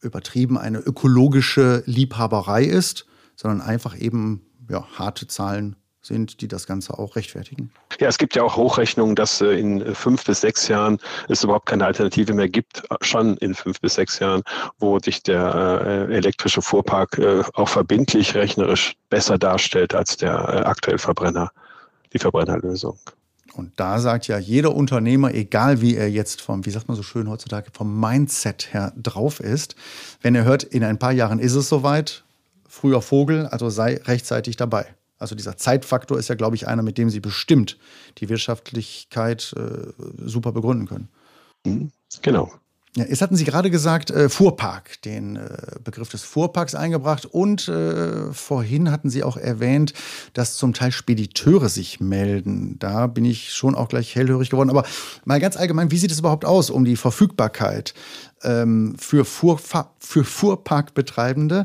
übertrieben, 0.00 0.58
eine 0.58 0.78
ökologische 0.78 1.82
Liebhaberei 1.86 2.64
ist, 2.64 3.06
sondern 3.36 3.60
einfach 3.60 3.98
eben 3.98 4.42
ja, 4.68 4.86
harte 4.98 5.26
Zahlen 5.26 5.76
sind, 6.02 6.40
die 6.40 6.48
das 6.48 6.66
Ganze 6.66 6.98
auch 6.98 7.16
rechtfertigen. 7.16 7.70
Ja, 8.00 8.08
es 8.08 8.18
gibt 8.18 8.34
ja 8.34 8.42
auch 8.42 8.56
Hochrechnungen, 8.56 9.14
dass 9.14 9.40
äh, 9.40 9.58
in 9.58 9.94
fünf 9.94 10.24
bis 10.24 10.40
sechs 10.40 10.68
Jahren 10.68 10.98
es 11.28 11.44
überhaupt 11.44 11.66
keine 11.66 11.86
Alternative 11.86 12.34
mehr 12.34 12.48
gibt, 12.48 12.82
schon 13.00 13.36
in 13.38 13.54
fünf 13.54 13.80
bis 13.80 13.94
sechs 13.94 14.18
Jahren, 14.18 14.42
wo 14.78 14.98
sich 14.98 15.22
der 15.22 16.08
äh, 16.08 16.14
elektrische 16.14 16.60
Fuhrpark 16.60 17.18
äh, 17.18 17.42
auch 17.54 17.68
verbindlich 17.68 18.34
rechnerisch 18.34 18.94
besser 19.10 19.38
darstellt 19.38 19.94
als 19.94 20.16
der 20.16 20.66
aktuelle 20.66 20.98
Verbrenner, 20.98 21.50
die 22.12 22.18
Verbrennerlösung. 22.18 22.98
Und 23.54 23.72
da 23.76 23.98
sagt 23.98 24.28
ja 24.28 24.38
jeder 24.38 24.74
Unternehmer, 24.74 25.34
egal 25.34 25.82
wie 25.82 25.94
er 25.94 26.10
jetzt 26.10 26.40
vom, 26.40 26.64
wie 26.64 26.70
sagt 26.70 26.88
man 26.88 26.96
so 26.96 27.02
schön 27.02 27.28
heutzutage, 27.28 27.70
vom 27.72 28.00
Mindset 28.00 28.72
her 28.72 28.92
drauf 28.96 29.40
ist, 29.40 29.76
wenn 30.22 30.34
er 30.34 30.44
hört, 30.44 30.62
in 30.64 30.82
ein 30.82 30.98
paar 30.98 31.12
Jahren 31.12 31.38
ist 31.38 31.54
es 31.54 31.68
soweit, 31.68 32.24
früher 32.66 33.02
Vogel, 33.02 33.46
also 33.46 33.68
sei 33.68 34.00
rechtzeitig 34.04 34.56
dabei. 34.56 34.86
Also 35.22 35.34
dieser 35.34 35.56
Zeitfaktor 35.56 36.18
ist 36.18 36.28
ja, 36.28 36.34
glaube 36.34 36.56
ich, 36.56 36.68
einer, 36.68 36.82
mit 36.82 36.98
dem 36.98 37.08
Sie 37.08 37.20
bestimmt 37.20 37.78
die 38.18 38.28
Wirtschaftlichkeit 38.28 39.54
äh, 39.56 39.92
super 40.26 40.52
begründen 40.52 40.86
können. 40.86 41.08
Mhm. 41.64 41.92
Genau. 42.20 42.52
Ja, 42.94 43.06
jetzt 43.06 43.22
hatten 43.22 43.36
Sie 43.36 43.44
gerade 43.44 43.70
gesagt, 43.70 44.10
äh, 44.10 44.28
Fuhrpark, 44.28 45.00
den 45.00 45.36
äh, 45.36 45.78
Begriff 45.82 46.10
des 46.10 46.24
Fuhrparks 46.24 46.74
eingebracht. 46.74 47.24
Und 47.24 47.66
äh, 47.66 48.30
vorhin 48.34 48.90
hatten 48.90 49.08
Sie 49.08 49.24
auch 49.24 49.38
erwähnt, 49.38 49.94
dass 50.34 50.56
zum 50.56 50.74
Teil 50.74 50.92
Spediteure 50.92 51.70
sich 51.70 52.00
melden. 52.00 52.78
Da 52.78 53.06
bin 53.06 53.24
ich 53.24 53.54
schon 53.54 53.74
auch 53.74 53.88
gleich 53.88 54.14
hellhörig 54.14 54.50
geworden. 54.50 54.68
Aber 54.68 54.84
mal 55.24 55.40
ganz 55.40 55.56
allgemein, 55.56 55.90
wie 55.90 55.96
sieht 55.96 56.10
es 56.10 56.18
überhaupt 56.18 56.44
aus 56.44 56.68
um 56.68 56.84
die 56.84 56.96
Verfügbarkeit 56.96 57.94
ähm, 58.42 58.94
für, 58.98 59.24
Fuhrfa 59.24 59.90
für 59.98 60.24
Fuhrparkbetreibende, 60.24 61.64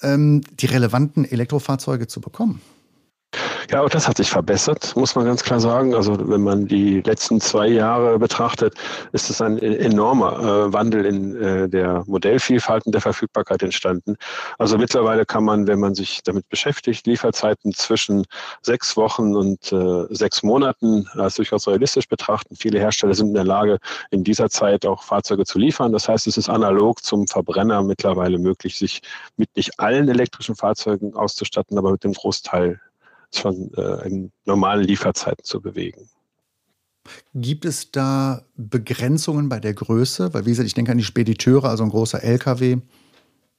ähm, 0.00 0.40
die 0.58 0.66
relevanten 0.66 1.26
Elektrofahrzeuge 1.26 2.06
zu 2.06 2.22
bekommen? 2.22 2.62
Ja, 3.70 3.80
auch 3.80 3.88
das 3.88 4.06
hat 4.06 4.18
sich 4.18 4.28
verbessert, 4.28 4.94
muss 4.96 5.14
man 5.14 5.24
ganz 5.24 5.42
klar 5.42 5.58
sagen. 5.58 5.94
Also 5.94 6.28
wenn 6.28 6.42
man 6.42 6.66
die 6.66 7.00
letzten 7.00 7.40
zwei 7.40 7.68
Jahre 7.68 8.18
betrachtet, 8.18 8.74
ist 9.12 9.30
es 9.30 9.40
ein 9.40 9.58
enormer 9.58 10.38
äh, 10.38 10.72
Wandel 10.72 11.06
in 11.06 11.42
äh, 11.42 11.68
der 11.70 12.04
Modellvielfalt 12.06 12.84
und 12.84 12.92
der 12.92 13.00
Verfügbarkeit 13.00 13.62
entstanden. 13.62 14.16
Also 14.58 14.76
mittlerweile 14.76 15.24
kann 15.24 15.44
man, 15.44 15.66
wenn 15.66 15.80
man 15.80 15.94
sich 15.94 16.22
damit 16.22 16.46
beschäftigt, 16.50 17.06
Lieferzeiten 17.06 17.72
zwischen 17.72 18.26
sechs 18.60 18.96
Wochen 18.98 19.34
und 19.34 19.72
äh, 19.72 20.04
sechs 20.10 20.42
Monaten 20.42 21.08
als 21.14 21.36
durchaus 21.36 21.66
realistisch 21.66 22.08
betrachten. 22.08 22.56
Viele 22.56 22.78
Hersteller 22.78 23.14
sind 23.14 23.28
in 23.28 23.34
der 23.34 23.44
Lage, 23.44 23.78
in 24.10 24.22
dieser 24.22 24.50
Zeit 24.50 24.84
auch 24.84 25.02
Fahrzeuge 25.02 25.44
zu 25.44 25.58
liefern. 25.58 25.92
Das 25.92 26.08
heißt, 26.08 26.26
es 26.26 26.36
ist 26.36 26.50
analog 26.50 27.02
zum 27.02 27.26
Verbrenner 27.26 27.82
mittlerweile 27.82 28.38
möglich, 28.38 28.76
sich 28.76 29.00
mit 29.38 29.48
nicht 29.56 29.80
allen 29.80 30.08
elektrischen 30.08 30.56
Fahrzeugen 30.56 31.14
auszustatten, 31.14 31.78
aber 31.78 31.92
mit 31.92 32.04
dem 32.04 32.12
Großteil 32.12 32.80
schon 33.34 33.72
äh, 33.74 34.06
in 34.06 34.32
normalen 34.44 34.84
Lieferzeiten 34.84 35.44
zu 35.44 35.60
bewegen. 35.60 36.08
Gibt 37.34 37.64
es 37.64 37.90
da 37.90 38.44
Begrenzungen 38.56 39.48
bei 39.48 39.58
der 39.58 39.74
Größe? 39.74 40.32
Weil, 40.34 40.46
wie 40.46 40.50
gesagt, 40.50 40.66
ich 40.66 40.74
denke 40.74 40.92
an 40.92 40.98
die 40.98 41.04
Spediteure, 41.04 41.68
also 41.68 41.82
ein 41.82 41.90
großer 41.90 42.22
LKW, 42.22 42.78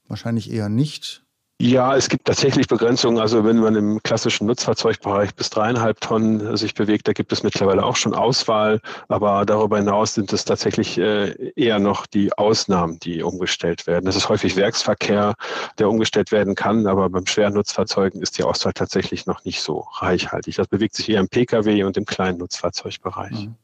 wahrscheinlich 0.08 0.52
eher 0.52 0.70
nicht. 0.70 1.26
Ja, 1.62 1.96
es 1.96 2.10
gibt 2.10 2.26
tatsächlich 2.26 2.68
Begrenzungen. 2.68 3.20
Also 3.20 3.46
wenn 3.46 3.60
man 3.60 3.76
im 3.76 4.04
klassischen 4.04 4.48
Nutzfahrzeugbereich 4.48 5.34
bis 5.36 5.50
dreieinhalb 5.50 6.02
Tonnen 6.02 6.58
sich 6.58 6.74
bewegt, 6.74 7.08
da 7.08 7.14
gibt 7.14 7.32
es 7.32 7.44
mittlerweile 7.44 7.86
auch 7.86 7.96
schon 7.96 8.14
Auswahl. 8.14 8.82
Aber 9.08 9.46
darüber 9.46 9.78
hinaus 9.78 10.16
sind 10.16 10.34
es 10.34 10.44
tatsächlich 10.46 10.98
äh, 10.98 11.54
eher 11.56 11.80
noch 11.80 12.06
die 12.06 12.34
Ausnahmen, 12.34 13.00
die 13.00 13.24
umgestellt 13.24 13.88
werden. 13.88 14.06
Das 14.06 14.16
ist 14.16 14.28
häufig 14.30 14.56
Werksverkehr, 14.56 15.36
der 15.78 15.90
umgestellt 15.90 16.32
werden 16.32 16.56
kann. 16.56 16.88
Aber 16.88 17.10
beim 17.10 17.28
schweren 17.28 17.54
Nutzfahrzeugen 17.54 18.22
ist 18.22 18.38
die 18.38 18.44
Auswahl 18.44 18.74
tatsächlich 18.74 19.26
noch 19.26 19.46
nicht 19.46 19.62
so 19.62 19.88
reichhaltig. 19.94 20.56
Das 20.56 20.68
bewegt 20.68 20.96
sich 20.96 21.08
eher 21.08 21.22
im 21.22 21.30
Pkw 21.30 21.84
und 21.84 21.96
im 21.96 22.06
kleinen 22.06 22.40
Nutzfahrzeugbereich. 22.40 23.46
Mhm. 23.46 23.56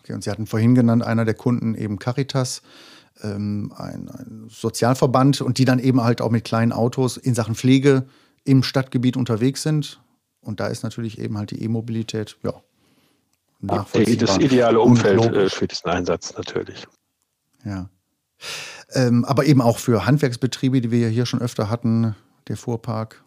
Okay, 0.00 0.14
und 0.14 0.24
Sie 0.24 0.30
hatten 0.30 0.46
vorhin 0.46 0.74
genannt, 0.74 1.04
einer 1.04 1.24
der 1.24 1.34
Kunden 1.34 1.74
eben 1.76 1.98
Caritas 2.00 2.62
ähm, 3.22 3.72
ein, 3.76 4.08
ein 4.08 4.46
Sozialverband 4.48 5.40
und 5.40 5.58
die 5.58 5.64
dann 5.64 5.78
eben 5.78 6.02
halt 6.02 6.20
auch 6.20 6.30
mit 6.30 6.44
kleinen 6.44 6.72
Autos 6.72 7.16
in 7.16 7.34
Sachen 7.34 7.54
Pflege 7.54 8.06
im 8.44 8.62
Stadtgebiet 8.62 9.16
unterwegs 9.16 9.62
sind. 9.62 10.00
Und 10.40 10.60
da 10.60 10.66
ist 10.66 10.82
natürlich 10.82 11.18
eben 11.18 11.38
halt 11.38 11.52
die 11.52 11.62
E-Mobilität, 11.62 12.36
ja, 12.42 12.54
nachvollziehbar. 13.60 14.26
Das 14.26 14.38
ideale 14.38 14.80
Umfeld 14.80 15.20
äh, 15.20 15.48
für 15.48 15.68
diesen 15.68 15.88
Einsatz 15.88 16.34
natürlich. 16.36 16.86
Ja. 17.64 17.88
Ähm, 18.92 19.24
aber 19.24 19.46
eben 19.46 19.62
auch 19.62 19.78
für 19.78 20.04
Handwerksbetriebe, 20.04 20.80
die 20.80 20.90
wir 20.90 20.98
ja 20.98 21.08
hier 21.08 21.26
schon 21.26 21.40
öfter 21.40 21.70
hatten, 21.70 22.16
der 22.48 22.56
Fuhrpark 22.56 23.22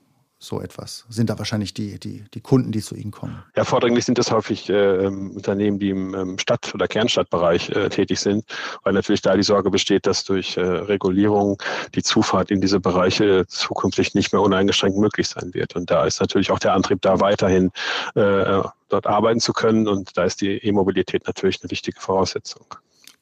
so 0.46 0.62
etwas? 0.62 1.06
Sind 1.10 1.30
da 1.30 1.38
wahrscheinlich 1.38 1.74
die, 1.74 2.00
die, 2.00 2.24
die 2.34 2.42
Kunden, 2.42 2.72
die 2.72 2.82
zu 2.82 2.96
Ihnen 2.96 3.12
kommen? 3.12 3.44
Ja, 3.56 3.64
vordringlich 3.64 4.06
sind 4.06 4.18
das 4.18 4.32
häufig 4.32 4.70
äh, 4.70 5.06
ähm, 5.06 5.32
Unternehmen, 5.32 5.80
die 5.80 5.90
im 5.90 6.14
ähm, 6.14 6.40
Stadt- 6.40 6.74
oder 6.74 6.88
Kernstadtbereich 6.88 7.70
äh, 7.70 7.90
tätig 7.90 8.20
sind, 8.20 8.46
weil 8.84 8.94
natürlich 8.94 9.22
da 9.22 9.36
die 9.36 9.44
Sorge 9.44 9.70
besteht, 9.70 10.06
dass 10.08 10.24
durch 10.24 10.58
äh, 10.58 10.62
Regulierung 10.62 11.62
die 11.94 12.04
Zufahrt 12.04 12.52
in 12.52 12.62
diese 12.62 12.80
Bereiche 12.80 13.46
zukünftig 13.48 14.14
nicht 14.14 14.34
mehr 14.34 14.42
uneingeschränkt 14.42 14.98
möglich 14.98 15.28
sein 15.28 15.54
wird. 15.54 15.76
Und 15.76 15.92
da 15.92 16.06
ist 16.06 16.20
natürlich 16.20 16.52
auch 16.52 16.60
der 16.60 16.74
Antrieb, 16.74 17.02
da 17.02 17.20
weiterhin 17.20 17.72
äh, 18.16 18.62
dort 18.90 19.08
arbeiten 19.08 19.40
zu 19.40 19.54
können. 19.54 19.88
Und 19.88 20.18
da 20.18 20.24
ist 20.24 20.42
die 20.42 20.58
E-Mobilität 20.58 21.28
natürlich 21.28 21.62
eine 21.62 21.72
wichtige 21.72 22.00
Voraussetzung. 22.00 22.66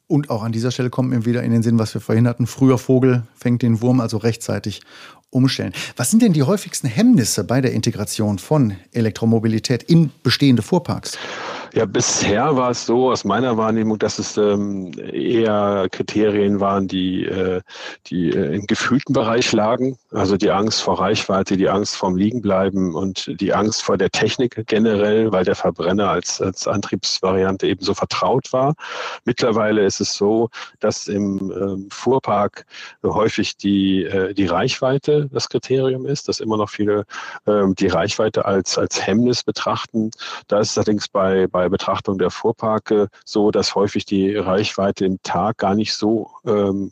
Und 0.07 0.29
auch 0.29 0.43
an 0.43 0.51
dieser 0.51 0.71
Stelle 0.71 0.89
kommt 0.89 1.09
mir 1.09 1.25
wieder 1.25 1.43
in 1.43 1.51
den 1.51 1.63
Sinn, 1.63 1.79
was 1.79 1.93
wir 1.93 2.01
vorhin 2.01 2.27
hatten. 2.27 2.45
Früher 2.45 2.77
Vogel 2.77 3.23
fängt 3.35 3.61
den 3.61 3.81
Wurm 3.81 3.99
also 4.01 4.17
rechtzeitig 4.17 4.81
umstellen. 5.29 5.73
Was 5.95 6.11
sind 6.11 6.21
denn 6.21 6.33
die 6.33 6.43
häufigsten 6.43 6.87
Hemmnisse 6.87 7.43
bei 7.43 7.61
der 7.61 7.73
Integration 7.73 8.37
von 8.37 8.75
Elektromobilität 8.91 9.83
in 9.83 10.11
bestehende 10.21 10.61
Fuhrparks? 10.61 11.17
Ja, 11.75 11.85
bisher 11.85 12.55
war 12.55 12.69
es 12.69 12.85
so 12.85 13.09
aus 13.11 13.23
meiner 13.23 13.57
Wahrnehmung, 13.57 13.97
dass 13.97 14.19
es 14.19 14.37
ähm, 14.37 14.91
eher 15.11 15.87
Kriterien 15.89 16.59
waren, 16.59 16.87
die, 16.87 17.25
äh, 17.25 17.61
die 18.05 18.29
äh, 18.29 18.53
im 18.53 18.67
gefühlten 18.67 19.13
Bereich 19.13 19.51
lagen. 19.53 19.97
Also 20.11 20.37
die 20.37 20.51
Angst 20.51 20.83
vor 20.83 20.99
Reichweite, 20.99 21.57
die 21.57 21.69
Angst 21.69 21.95
vorm 21.95 22.15
Liegenbleiben 22.15 22.93
und 22.93 23.41
die 23.41 23.55
Angst 23.55 23.81
vor 23.81 23.97
der 23.97 24.11
Technik 24.11 24.67
generell, 24.67 25.31
weil 25.31 25.45
der 25.45 25.55
Verbrenner 25.55 26.11
als, 26.11 26.39
als 26.39 26.67
Antriebsvariante 26.67 27.65
eben 27.65 27.83
so 27.83 27.95
vertraut 27.95 28.53
war. 28.53 28.75
Mittlerweile 29.25 29.83
ist 29.83 29.99
es 29.99 30.13
so, 30.13 30.49
dass 30.79 31.07
im 31.07 31.51
ähm, 31.51 31.87
Fuhrpark 31.89 32.67
häufig 33.03 33.57
die, 33.57 34.03
äh, 34.03 34.35
die 34.35 34.45
Reichweite 34.45 35.27
das 35.33 35.49
Kriterium 35.49 36.05
ist, 36.05 36.27
dass 36.27 36.39
immer 36.39 36.57
noch 36.57 36.69
viele 36.69 37.05
ähm, 37.47 37.73
die 37.73 37.87
Reichweite 37.87 38.45
als, 38.45 38.77
als 38.77 39.07
Hemmnis 39.07 39.41
betrachten. 39.41 40.11
Da 40.47 40.59
ist 40.59 40.77
allerdings 40.77 41.07
bei, 41.07 41.47
bei 41.47 41.62
bei 41.63 41.69
Betrachtung 41.69 42.17
der 42.17 42.29
Fuhrparke 42.29 43.07
so, 43.23 43.49
dass 43.49 43.73
häufig 43.73 44.05
die 44.05 44.35
Reichweite 44.35 45.05
im 45.05 45.21
Tag 45.23 45.57
gar 45.59 45.75
nicht 45.75 45.93
so 45.93 46.29
ähm, 46.45 46.91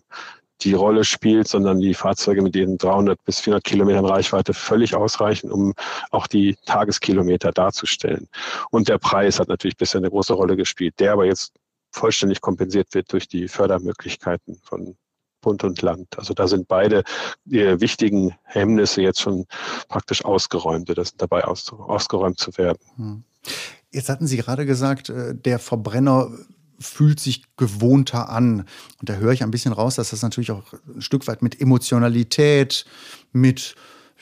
die 0.62 0.74
Rolle 0.74 1.04
spielt, 1.04 1.50
sondern 1.50 1.80
die 1.80 1.94
Fahrzeuge 1.94 2.42
mit 2.42 2.56
den 2.56 2.78
300 2.78 3.22
bis 3.26 3.42
400 3.42 3.64
Kilometern 3.64 4.06
Reichweite 4.06 4.54
völlig 4.54 4.96
ausreichen, 4.96 5.52
um 5.52 5.74
auch 6.12 6.28
die 6.28 6.56
Tageskilometer 6.66 7.52
darzustellen. 7.52 8.30
Und 8.70 8.88
der 8.88 8.98
Preis 8.98 9.40
hat 9.40 9.50
natürlich 9.50 9.76
bisher 9.76 10.00
eine 10.00 10.10
große 10.10 10.34
Rolle 10.34 10.56
gespielt, 10.56 11.00
der 11.00 11.14
aber 11.14 11.26
jetzt 11.26 11.54
vollständig 11.92 12.40
kompensiert 12.40 12.94
wird 12.94 13.12
durch 13.12 13.28
die 13.28 13.50
Fördermöglichkeiten 13.50 14.62
von 14.64 14.96
Bund 15.42 15.66
und 15.66 15.82
Land. 15.82 16.18
Also 16.18 16.34
da 16.34 16.48
sind 16.48 16.70
beide 16.70 17.04
die 17.44 17.82
wichtigen 17.82 18.36
Hemmnisse 18.44 19.02
jetzt 19.02 19.20
schon 19.20 19.48
praktisch 19.90 20.24
ausgeräumt 20.24 20.90
oder 20.90 21.04
sind 21.04 21.22
dabei 21.22 21.44
aus, 21.44 21.74
ausgeräumt 21.74 22.40
zu 22.40 22.56
werden. 22.58 22.80
Hm. 22.96 23.24
Jetzt 23.92 24.10
hatten 24.10 24.28
Sie 24.28 24.38
gerade 24.38 24.66
gesagt, 24.66 25.10
äh, 25.10 25.36
der 25.36 25.60
Verbrenner 25.60 26.32
fühlt 26.80 27.20
sich 27.20 27.44
gewohnter 27.58 28.30
an. 28.30 28.66
Und 29.00 29.10
da 29.10 29.14
höre 29.16 29.32
ich 29.32 29.44
ein 29.44 29.52
bisschen 29.52 29.74
raus, 29.74 29.96
dass 29.96 30.10
das 30.10 30.22
natürlich 30.22 30.52
auch 30.52 30.74
ein 30.94 31.02
Stück 31.02 31.28
weit 31.28 31.42
mit 31.42 31.62
Emotionalität, 31.62 32.86
mit, 33.32 33.76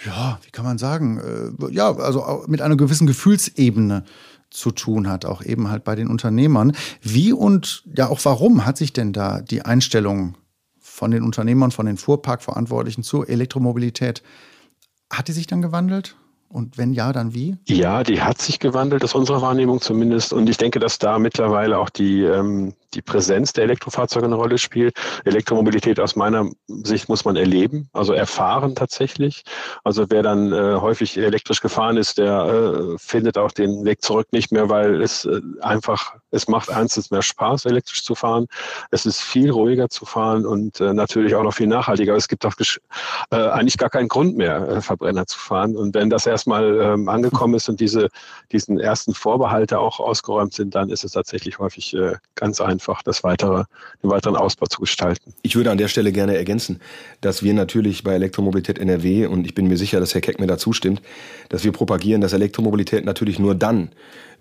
ja, 0.06 0.40
wie 0.44 0.52
kann 0.52 0.66
man 0.66 0.78
sagen, 0.78 1.20
äh, 1.20 1.74
ja, 1.74 1.96
also 1.96 2.44
mit 2.48 2.62
einer 2.62 2.76
gewissen 2.76 3.08
Gefühlsebene 3.08 4.04
zu 4.50 4.72
tun 4.72 5.08
hat, 5.08 5.26
auch 5.26 5.44
eben 5.44 5.70
halt 5.70 5.84
bei 5.84 5.96
den 5.96 6.08
Unternehmern. 6.08 6.76
Wie 7.02 7.34
und 7.34 7.84
ja 7.96 8.10
auch 8.10 8.20
warum 8.24 8.66
hat 8.66 8.78
sich 8.78 8.94
denn 8.94 9.14
da 9.14 9.42
die 9.42 9.62
Einstellung 9.62 10.36
von 10.80 11.12
den 11.12 11.24
Unternehmern, 11.24 11.72
von 11.72 11.86
den 11.86 11.98
Fuhrparkverantwortlichen 11.98 13.04
zur 13.04 13.30
Elektromobilität, 13.30 14.24
hat 15.12 15.28
die 15.28 15.34
sich 15.34 15.48
dann 15.48 15.62
gewandelt? 15.62 16.16
Und 16.50 16.80
wenn 16.80 16.94
ja, 16.94 17.14
dann 17.14 17.34
wie? 17.34 17.58
Ja, 17.68 18.04
die 18.04 18.22
hat 18.22 18.42
sich 18.42 18.60
gewandelt, 18.60 19.04
aus 19.04 19.14
unserer 19.14 19.42
Wahrnehmung 19.42 19.82
zumindest. 19.82 20.34
Und 20.34 20.50
ich 20.50 20.58
denke, 20.58 20.80
dass 20.80 20.98
da 20.98 21.20
mittlerweile 21.20 21.78
auch 21.78 21.90
die, 21.90 22.24
ähm, 22.24 22.74
die 22.94 23.02
Präsenz 23.02 23.54
der 23.54 23.66
Elektrofahrzeuge 23.66 24.26
eine 24.26 24.36
Rolle 24.36 24.58
spielt. 24.58 24.98
Elektromobilität 25.26 26.00
aus 26.00 26.16
meiner 26.16 26.50
Sicht 26.68 27.10
muss 27.10 27.26
man 27.26 27.36
erleben, 27.36 27.90
also 27.94 28.14
erfahren 28.14 28.76
tatsächlich. 28.76 29.44
Also 29.84 30.06
wer 30.10 30.24
dann 30.24 30.52
äh, 30.52 30.76
häufig 30.76 31.18
elektrisch 31.18 31.62
gefahren 31.62 31.98
ist, 31.98 32.18
der 32.18 32.46
äh, 32.46 32.98
findet 32.98 33.38
auch 33.38 33.52
den 33.52 33.86
Weg 33.86 34.02
zurück 34.02 34.28
nicht 34.32 34.52
mehr, 34.52 34.70
weil 34.70 35.02
es 35.02 35.26
äh, 35.26 35.42
einfach, 35.62 36.16
es 36.32 36.48
macht 36.48 36.70
erstens 36.70 37.12
mehr 37.12 37.22
Spaß, 37.22 37.66
elektrisch 37.66 38.04
zu 38.04 38.16
fahren. 38.16 38.48
Es 38.92 39.06
ist 39.06 39.22
viel 39.22 39.52
ruhiger 39.52 39.90
zu 39.90 40.06
fahren 40.06 40.46
und 40.46 40.82
äh, 40.82 40.94
natürlich 40.94 41.36
auch 41.36 41.44
noch 41.44 41.54
viel 41.54 41.68
nachhaltiger. 41.68 42.16
Es 42.16 42.28
gibt 42.28 42.46
auch 42.46 42.56
äh, 43.32 43.36
eigentlich 43.36 43.78
gar 43.78 43.90
keinen 43.90 44.08
Grund 44.08 44.36
mehr, 44.36 44.68
äh, 44.68 44.82
Verbrenner 44.82 45.28
zu 45.28 45.38
fahren. 45.38 45.76
Und 45.76 45.94
wenn 45.94 46.10
das 46.10 46.26
erstmal 46.26 46.80
ähm, 46.82 47.10
angekommen 47.10 47.54
ist 47.54 47.70
und 47.70 47.80
diese, 47.80 48.10
diesen 48.52 48.80
ersten 48.80 49.14
Vorbehalte 49.14 49.80
auch 49.80 50.00
ausgeräumt 50.00 50.54
sind, 50.54 50.74
dann 50.76 50.90
ist 50.90 51.04
es 51.04 51.12
tatsächlich 51.12 51.60
häufig 51.60 51.96
ganz 52.36 52.62
einfach 52.62 52.79
einfach 52.80 53.04
das 53.04 53.24
weitere, 53.24 53.66
den 54.02 54.10
weiteren 54.10 54.38
Ausbau 54.38 54.66
zu 54.68 54.80
gestalten. 54.80 55.34
Ich 55.42 55.56
würde 55.58 55.70
an 55.70 55.78
der 55.78 55.90
Stelle 55.90 56.14
gerne 56.14 56.38
ergänzen, 56.38 56.80
dass 57.20 57.44
wir 57.44 57.54
natürlich 57.54 58.04
bei 58.04 58.14
Elektromobilität 58.14 58.80
NRW, 58.80 59.26
und 59.26 59.46
ich 59.46 59.54
bin 59.54 59.68
mir 59.68 59.78
sicher, 59.78 60.00
dass 60.00 60.14
Herr 60.14 60.22
Keck 60.22 60.40
mir 60.40 60.48
da 60.48 60.58
zustimmt, 60.58 61.02
dass 61.50 61.66
wir 61.66 61.74
propagieren, 61.74 62.22
dass 62.22 62.32
Elektromobilität 62.32 63.04
natürlich 63.04 63.38
nur 63.38 63.54
dann 63.54 63.90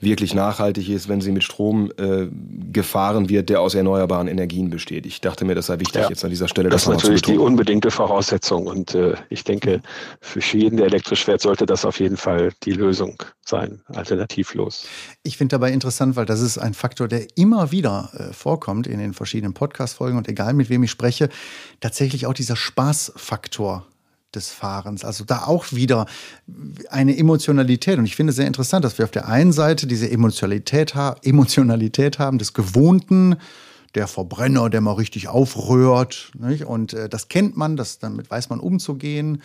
wirklich 0.00 0.34
nachhaltig 0.34 0.88
ist, 0.88 1.08
wenn 1.08 1.20
sie 1.20 1.32
mit 1.32 1.44
Strom 1.44 1.90
äh, 1.96 2.28
gefahren 2.72 3.28
wird, 3.28 3.48
der 3.48 3.60
aus 3.60 3.74
erneuerbaren 3.74 4.28
Energien 4.28 4.70
besteht. 4.70 5.06
Ich 5.06 5.20
dachte 5.20 5.44
mir, 5.44 5.54
das 5.54 5.66
sei 5.66 5.80
wichtig 5.80 6.02
ja. 6.02 6.08
jetzt 6.08 6.24
an 6.24 6.30
dieser 6.30 6.48
Stelle. 6.48 6.68
Das, 6.68 6.84
das 6.84 6.92
ist 6.92 7.02
natürlich 7.02 7.22
die 7.22 7.38
unbedingte 7.38 7.90
Voraussetzung 7.90 8.66
und 8.66 8.94
äh, 8.94 9.14
ich 9.28 9.44
denke, 9.44 9.82
für 10.20 10.40
jeden, 10.40 10.76
der 10.76 10.86
elektrisch 10.86 11.24
fährt, 11.24 11.40
sollte 11.40 11.66
das 11.66 11.84
auf 11.84 12.00
jeden 12.00 12.16
Fall 12.16 12.52
die 12.64 12.72
Lösung 12.72 13.22
sein, 13.44 13.80
alternativlos. 13.88 14.86
Ich 15.22 15.36
finde 15.36 15.52
dabei 15.52 15.72
interessant, 15.72 16.16
weil 16.16 16.26
das 16.26 16.40
ist 16.40 16.58
ein 16.58 16.74
Faktor, 16.74 17.08
der 17.08 17.26
immer 17.36 17.72
wieder 17.72 18.10
äh, 18.14 18.32
vorkommt 18.32 18.86
in 18.86 18.98
den 18.98 19.14
verschiedenen 19.14 19.54
Podcast-Folgen 19.54 20.18
und 20.18 20.28
egal 20.28 20.54
mit 20.54 20.70
wem 20.70 20.82
ich 20.82 20.90
spreche, 20.90 21.28
tatsächlich 21.80 22.26
auch 22.26 22.34
dieser 22.34 22.56
Spaßfaktor 22.56 23.86
des 24.34 24.50
Fahrens. 24.50 25.04
Also 25.04 25.24
da 25.24 25.44
auch 25.44 25.72
wieder 25.72 26.06
eine 26.90 27.16
Emotionalität. 27.16 27.98
Und 27.98 28.04
ich 28.04 28.16
finde 28.16 28.30
es 28.30 28.36
sehr 28.36 28.46
interessant, 28.46 28.84
dass 28.84 28.98
wir 28.98 29.04
auf 29.04 29.10
der 29.10 29.28
einen 29.28 29.52
Seite 29.52 29.86
diese 29.86 30.10
Emotionalität, 30.10 30.94
ha 30.94 31.16
Emotionalität 31.22 32.18
haben 32.18 32.38
des 32.38 32.52
Gewohnten, 32.52 33.36
der 33.94 34.06
Verbrenner, 34.06 34.68
der 34.68 34.80
mal 34.80 34.92
richtig 34.92 35.28
aufrührt. 35.28 36.30
Nicht? 36.38 36.64
Und 36.64 36.92
äh, 36.92 37.08
das 37.08 37.28
kennt 37.28 37.56
man, 37.56 37.76
das, 37.76 37.98
damit 37.98 38.30
weiß 38.30 38.50
man 38.50 38.60
umzugehen. 38.60 39.42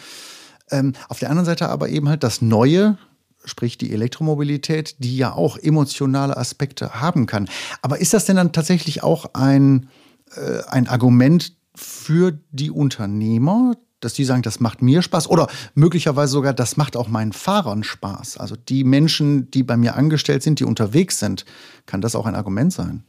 Ähm, 0.70 0.94
auf 1.08 1.20
der 1.20 1.30
anderen 1.30 1.46
Seite 1.46 1.70
aber 1.70 1.90
eben 1.90 2.10
halt 2.10 2.24
das 2.24 2.42
Neue, 2.42 2.98
sprich 3.46 3.78
die 3.78 3.92
Elektromobilität, 3.94 4.96
die 5.00 5.18
ja 5.18 5.34
auch 5.34 5.58
emotionale 5.58 6.36
Aspekte 6.36 6.96
haben 7.02 7.26
kann. 7.26 7.50
Aber 7.82 8.00
ist 8.00 8.14
das 8.14 8.26
denn 8.26 8.36
dann 8.36 8.52
tatsächlich 8.52 9.02
auch 9.02 9.34
ein, 9.34 9.90
äh, 10.36 10.62
ein 10.68 10.88
Argument 10.88 11.56
für 11.76 12.38
die 12.52 12.70
Unternehmer, 12.70 13.76
dass 14.04 14.14
die 14.14 14.24
sagen, 14.24 14.42
das 14.42 14.60
macht 14.60 14.82
mir 14.82 15.02
Spaß 15.02 15.30
oder 15.30 15.48
möglicherweise 15.76 16.34
sogar, 16.34 16.54
das 16.54 16.78
macht 16.78 16.96
auch 16.96 17.08
meinen 17.08 17.34
Fahrern 17.34 17.84
Spaß. 17.84 18.38
Also 18.38 18.56
die 18.56 18.84
Menschen, 18.84 19.50
die 19.52 19.64
bei 19.64 19.78
mir 19.78 19.96
angestellt 19.96 20.44
sind, 20.44 20.60
die 20.60 20.66
unterwegs 20.66 21.20
sind, 21.20 21.46
kann 21.86 22.02
das 22.02 22.16
auch 22.16 22.26
ein 22.26 22.36
Argument 22.36 22.74
sein? 22.74 23.04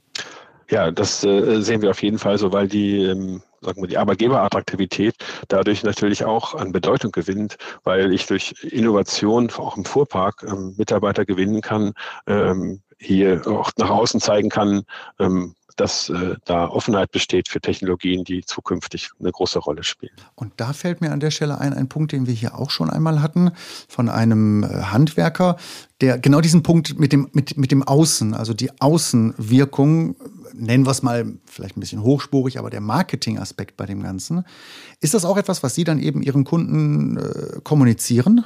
Ja, 0.71 0.91
das 0.91 1.23
äh, 1.25 1.61
sehen 1.61 1.83
wir 1.83 1.91
auf 1.91 2.03
jeden 2.03 2.19
Fall 2.19 2.39
so, 2.39 2.53
weil 2.53 2.69
die, 2.69 3.03
ähm, 3.03 3.43
sagen 3.61 3.83
wir, 3.83 3.89
die 3.89 3.99
Arbeitgeberattraktivität 3.99 5.15
dadurch 5.49 5.83
natürlich 5.83 6.25
auch 6.25 6.55
an 6.55 6.73
Bedeutung 6.73 7.13
gewinnt, 7.13 7.59
weil 7.85 8.13
ich 8.15 8.27
durch 8.27 8.55
Innovation 8.63 9.51
auch 9.51 9.77
im 9.77 9.85
Fuhrpark 9.85 10.43
ähm, 10.47 10.75
Mitarbeiter 10.79 11.27
gewinnen 11.27 11.61
kann, 11.61 11.93
ähm, 12.27 12.81
hier 12.99 13.47
auch 13.47 13.71
nach 13.77 13.91
außen 13.91 14.21
zeigen 14.21 14.49
kann, 14.49 14.85
dass 15.76 16.09
äh, 16.09 16.37
da 16.45 16.69
Offenheit 16.69 17.11
besteht 17.11 17.49
für 17.49 17.61
Technologien, 17.61 18.25
die 18.25 18.45
zukünftig 18.45 19.11
eine 19.19 19.33
große 19.33 19.59
Rolle 19.59 19.83
spielen. 19.83 20.12
Und 20.35 20.52
da 20.57 20.73
fällt 20.73 21.00
mir 21.00 21.12
an 21.12 21.21
der 21.21 21.31
Stelle 21.31 21.59
ein, 21.59 21.73
ein 21.73 21.88
Punkt, 21.88 22.12
den 22.12 22.26
wir 22.26 22.35
hier 22.35 22.59
auch 22.59 22.71
schon 22.71 22.90
einmal 22.90 23.23
hatten, 23.23 23.50
von 23.88 24.09
einem 24.09 24.62
äh, 24.62 24.66
Handwerker, 24.66 25.57
der 26.00 26.19
genau 26.19 26.40
diesen 26.40 26.62
Punkt 26.62 26.99
mit 26.99 27.12
dem, 27.12 27.28
mit, 27.33 27.57
mit 27.57 27.71
dem 27.71 27.83
Außen, 27.83 28.35
also 28.35 28.54
die 28.54 28.71
Außenwirkung, 28.81 30.16
nennen 30.52 30.87
wir 30.87 30.90
es 30.90 31.02
mal 31.02 31.33
vielleicht 31.47 31.76
ein 31.76 31.81
bisschen 31.81 32.02
hochspurig, 32.02 32.59
aber 32.59 32.71
der 32.71 32.81
Marketingaspekt 32.81 33.76
bei 33.76 33.87
dem 33.87 34.02
Ganzen. 34.02 34.45
Ist 35.00 35.14
das 35.14 35.25
auch 35.25 35.37
etwas, 35.37 35.62
was 35.62 35.75
Sie 35.75 35.85
dann 35.85 35.99
eben 35.99 36.23
Ihren 36.23 36.45
Kunden 36.45 37.16
äh, 37.16 37.61
kommunizieren? 37.62 38.45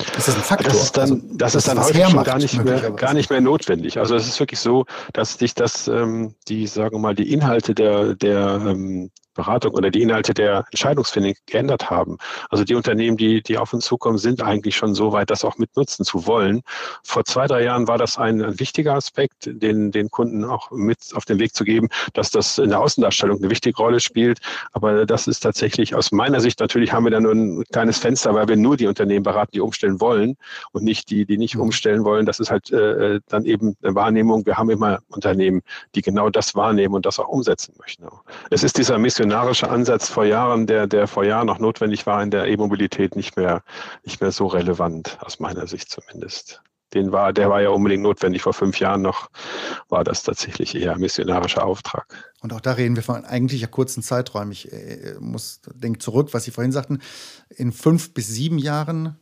Ist 0.00 0.28
das 0.28 0.36
ein 0.36 0.42
Faktor? 0.42 0.72
Das 0.72 0.82
ist 0.82 0.96
dann, 0.96 1.10
also, 1.12 1.22
das, 1.32 1.38
das 1.38 1.54
ist 1.54 1.68
dann 1.68 1.78
häufig 1.78 2.08
schon 2.08 2.24
gar 2.24 2.38
nicht, 2.38 2.64
mehr, 2.64 2.90
gar 2.90 3.14
nicht 3.14 3.30
mehr 3.30 3.40
notwendig. 3.40 3.98
Also 3.98 4.16
es 4.16 4.26
ist 4.26 4.40
wirklich 4.40 4.60
so, 4.60 4.86
dass 5.12 5.34
sich 5.34 5.54
das, 5.54 5.86
ähm, 5.88 6.34
die, 6.48 6.66
sagen 6.66 6.96
wir 6.96 7.00
mal, 7.00 7.14
die 7.14 7.32
Inhalte 7.32 7.74
der, 7.74 8.14
der 8.14 8.60
ähm, 8.66 9.10
Beratung 9.34 9.74
oder 9.74 9.90
die 9.90 10.02
Inhalte 10.02 10.32
der 10.32 10.64
Entscheidungsfindung 10.70 11.34
geändert 11.46 11.90
haben. 11.90 12.18
Also 12.48 12.64
die 12.64 12.74
Unternehmen, 12.74 13.16
die, 13.16 13.42
die 13.42 13.58
auf 13.58 13.72
uns 13.72 13.84
zukommen, 13.84 14.18
sind 14.18 14.40
eigentlich 14.42 14.76
schon 14.76 14.94
so 14.94 15.12
weit, 15.12 15.30
das 15.30 15.44
auch 15.44 15.58
mitnutzen 15.58 16.04
zu 16.04 16.26
wollen. 16.26 16.62
Vor 17.02 17.24
zwei, 17.24 17.46
drei 17.46 17.64
Jahren 17.64 17.88
war 17.88 17.98
das 17.98 18.16
ein, 18.16 18.42
ein 18.42 18.58
wichtiger 18.60 18.94
Aspekt, 18.94 19.50
den, 19.50 19.90
den 19.90 20.10
Kunden 20.10 20.44
auch 20.44 20.70
mit 20.70 20.98
auf 21.14 21.24
den 21.24 21.38
Weg 21.38 21.54
zu 21.54 21.64
geben, 21.64 21.88
dass 22.14 22.30
das 22.30 22.58
in 22.58 22.70
der 22.70 22.80
Außendarstellung 22.80 23.38
eine 23.38 23.50
wichtige 23.50 23.76
Rolle 23.76 24.00
spielt. 24.00 24.38
Aber 24.72 25.04
das 25.04 25.26
ist 25.26 25.40
tatsächlich 25.40 25.94
aus 25.94 26.12
meiner 26.12 26.40
Sicht, 26.40 26.60
natürlich 26.60 26.92
haben 26.92 27.04
wir 27.04 27.10
da 27.10 27.20
nur 27.20 27.32
ein 27.32 27.64
kleines 27.72 27.98
Fenster, 27.98 28.34
weil 28.34 28.48
wir 28.48 28.56
nur 28.56 28.76
die 28.76 28.86
Unternehmen 28.86 29.24
beraten, 29.24 29.50
die 29.52 29.60
umstellen 29.60 29.93
wollen 30.00 30.36
und 30.72 30.84
nicht 30.84 31.10
die, 31.10 31.24
die 31.26 31.38
nicht 31.38 31.56
umstellen 31.56 32.04
wollen. 32.04 32.26
Das 32.26 32.40
ist 32.40 32.50
halt 32.50 32.70
äh, 32.70 33.20
dann 33.28 33.44
eben 33.44 33.76
eine 33.82 33.94
Wahrnehmung. 33.94 34.46
Wir 34.46 34.56
haben 34.56 34.70
immer 34.70 35.00
Unternehmen, 35.08 35.62
die 35.94 36.02
genau 36.02 36.30
das 36.30 36.54
wahrnehmen 36.54 36.94
und 36.94 37.06
das 37.06 37.18
auch 37.18 37.28
umsetzen 37.28 37.74
möchten. 37.78 38.04
Es 38.50 38.62
ist 38.62 38.78
dieser 38.78 38.98
Mission 38.98 39.14
missionarische 39.14 39.70
Ansatz 39.70 40.08
vor 40.08 40.24
Jahren, 40.24 40.66
der, 40.66 40.86
der 40.88 41.06
vor 41.06 41.24
Jahren 41.24 41.46
noch 41.46 41.58
notwendig 41.58 42.04
war 42.04 42.22
in 42.22 42.30
der 42.30 42.46
E-Mobilität, 42.46 43.14
nicht 43.14 43.36
mehr, 43.36 43.62
nicht 44.04 44.20
mehr 44.20 44.32
so 44.32 44.48
relevant, 44.48 45.18
aus 45.20 45.38
meiner 45.38 45.66
Sicht 45.66 45.88
zumindest. 45.88 46.60
Den 46.92 47.10
war, 47.10 47.32
der 47.32 47.48
war 47.48 47.62
ja 47.62 47.70
unbedingt 47.70 48.02
notwendig. 48.02 48.42
Vor 48.42 48.52
fünf 48.52 48.80
Jahren 48.80 49.02
noch 49.02 49.30
war 49.88 50.04
das 50.04 50.24
tatsächlich 50.24 50.74
eher 50.74 50.92
ein 50.92 51.00
missionarischer 51.00 51.64
Auftrag. 51.64 52.06
Und 52.42 52.52
auch 52.52 52.60
da 52.60 52.72
reden 52.72 52.96
wir 52.96 53.02
von 53.02 53.24
eigentlich 53.24 53.62
ja 53.62 53.66
kurzen 53.66 54.02
Zeiträumen. 54.02 54.52
Ich 54.52 54.72
äh, 54.72 55.14
muss 55.20 55.60
denke 55.72 56.00
zurück, 56.00 56.28
was 56.32 56.44
Sie 56.44 56.50
vorhin 56.50 56.72
sagten. 56.72 57.00
In 57.48 57.72
fünf 57.72 58.14
bis 58.14 58.28
sieben 58.28 58.58
Jahren 58.58 59.16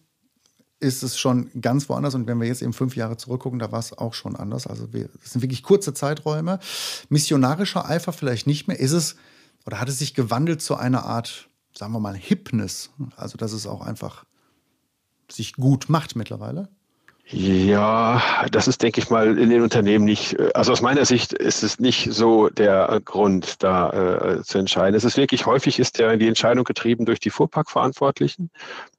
ist 0.82 1.02
es 1.02 1.18
schon 1.18 1.50
ganz 1.60 1.88
woanders. 1.88 2.14
Und 2.14 2.26
wenn 2.26 2.40
wir 2.40 2.46
jetzt 2.46 2.62
eben 2.62 2.72
fünf 2.72 2.96
Jahre 2.96 3.16
zurückgucken, 3.16 3.58
da 3.58 3.72
war 3.72 3.78
es 3.78 3.96
auch 3.96 4.14
schon 4.14 4.36
anders. 4.36 4.66
Also 4.66 4.92
wir, 4.92 5.08
das 5.20 5.32
sind 5.32 5.42
wirklich 5.42 5.62
kurze 5.62 5.94
Zeiträume. 5.94 6.58
Missionarischer 7.08 7.88
Eifer 7.88 8.12
vielleicht 8.12 8.46
nicht 8.46 8.68
mehr. 8.68 8.78
Ist 8.78 8.92
es 8.92 9.16
oder 9.64 9.80
hat 9.80 9.88
es 9.88 9.98
sich 9.98 10.14
gewandelt 10.14 10.60
zu 10.60 10.76
einer 10.76 11.04
Art, 11.04 11.48
sagen 11.76 11.92
wir 11.92 12.00
mal, 12.00 12.16
Hipness? 12.16 12.90
Also, 13.16 13.36
dass 13.38 13.52
es 13.52 13.66
auch 13.66 13.80
einfach 13.80 14.24
sich 15.30 15.54
gut 15.54 15.88
macht 15.88 16.16
mittlerweile? 16.16 16.68
Ja, 17.34 18.20
das 18.50 18.68
ist, 18.68 18.82
denke 18.82 19.00
ich 19.00 19.08
mal, 19.08 19.38
in 19.38 19.48
den 19.48 19.62
Unternehmen 19.62 20.04
nicht, 20.04 20.38
also 20.54 20.70
aus 20.70 20.82
meiner 20.82 21.06
Sicht 21.06 21.32
ist 21.32 21.62
es 21.62 21.80
nicht 21.80 22.12
so 22.12 22.50
der 22.50 23.00
Grund, 23.06 23.62
da 23.62 23.88
äh, 23.90 24.42
zu 24.42 24.58
entscheiden. 24.58 24.94
Es 24.94 25.04
ist 25.04 25.16
wirklich 25.16 25.46
häufig 25.46 25.78
ist 25.78 25.98
der, 25.98 26.18
die 26.18 26.28
Entscheidung 26.28 26.64
getrieben 26.64 27.06
durch 27.06 27.20
die 27.20 27.30
Fuhrparkverantwortlichen, 27.30 28.50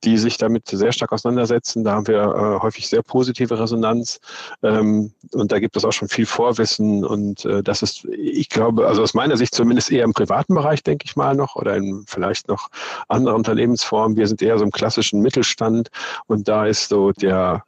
die 0.03 0.17
sich 0.17 0.37
damit 0.37 0.67
sehr 0.67 0.91
stark 0.93 1.11
auseinandersetzen. 1.11 1.83
Da 1.83 1.91
haben 1.91 2.07
wir 2.07 2.23
äh, 2.23 2.59
häufig 2.63 2.89
sehr 2.89 3.03
positive 3.03 3.59
Resonanz 3.59 4.19
ähm, 4.63 5.13
und 5.33 5.51
da 5.51 5.59
gibt 5.59 5.77
es 5.77 5.85
auch 5.85 5.93
schon 5.93 6.07
viel 6.07 6.25
Vorwissen 6.25 7.05
und 7.05 7.45
äh, 7.45 7.61
das 7.61 7.83
ist, 7.83 8.05
ich 8.05 8.49
glaube, 8.49 8.87
also 8.87 9.03
aus 9.03 9.13
meiner 9.13 9.37
Sicht 9.37 9.53
zumindest 9.53 9.91
eher 9.91 10.05
im 10.05 10.13
privaten 10.13 10.55
Bereich, 10.55 10.81
denke 10.81 11.05
ich 11.05 11.15
mal 11.15 11.35
noch, 11.35 11.55
oder 11.55 11.75
in 11.75 12.03
vielleicht 12.07 12.47
noch 12.47 12.69
anderen 13.09 13.37
Unternehmensformen. 13.37 14.17
Wir 14.17 14.27
sind 14.27 14.41
eher 14.41 14.57
so 14.57 14.63
im 14.65 14.71
klassischen 14.71 15.21
Mittelstand 15.21 15.89
und 16.25 16.47
da 16.47 16.65
ist 16.65 16.89
so 16.89 17.11
der 17.11 17.63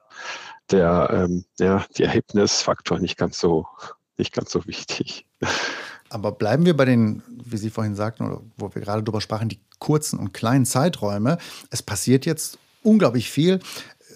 der, 0.71 1.09
ähm, 1.11 1.45
ja, 1.59 1.85
der 1.97 2.07
Erhebnisfaktor 2.07 2.99
nicht 2.99 3.17
ganz 3.17 3.39
so, 3.39 3.67
nicht 4.17 4.33
ganz 4.33 4.51
so 4.51 4.65
wichtig. 4.65 5.25
Aber 6.09 6.31
bleiben 6.31 6.65
wir 6.65 6.77
bei 6.77 6.85
den, 6.85 7.23
wie 7.27 7.57
Sie 7.57 7.69
vorhin 7.69 7.95
sagten, 7.95 8.25
oder 8.25 8.41
wo 8.57 8.73
wir 8.73 8.81
gerade 8.81 9.03
drüber 9.03 9.21
sprachen, 9.21 9.49
die 9.49 9.59
kurzen 9.79 10.19
und 10.19 10.33
kleinen 10.33 10.65
Zeiträume. 10.65 11.37
Es 11.71 11.81
passiert 11.81 12.25
jetzt 12.25 12.57
unglaublich 12.83 13.29
viel. 13.29 13.59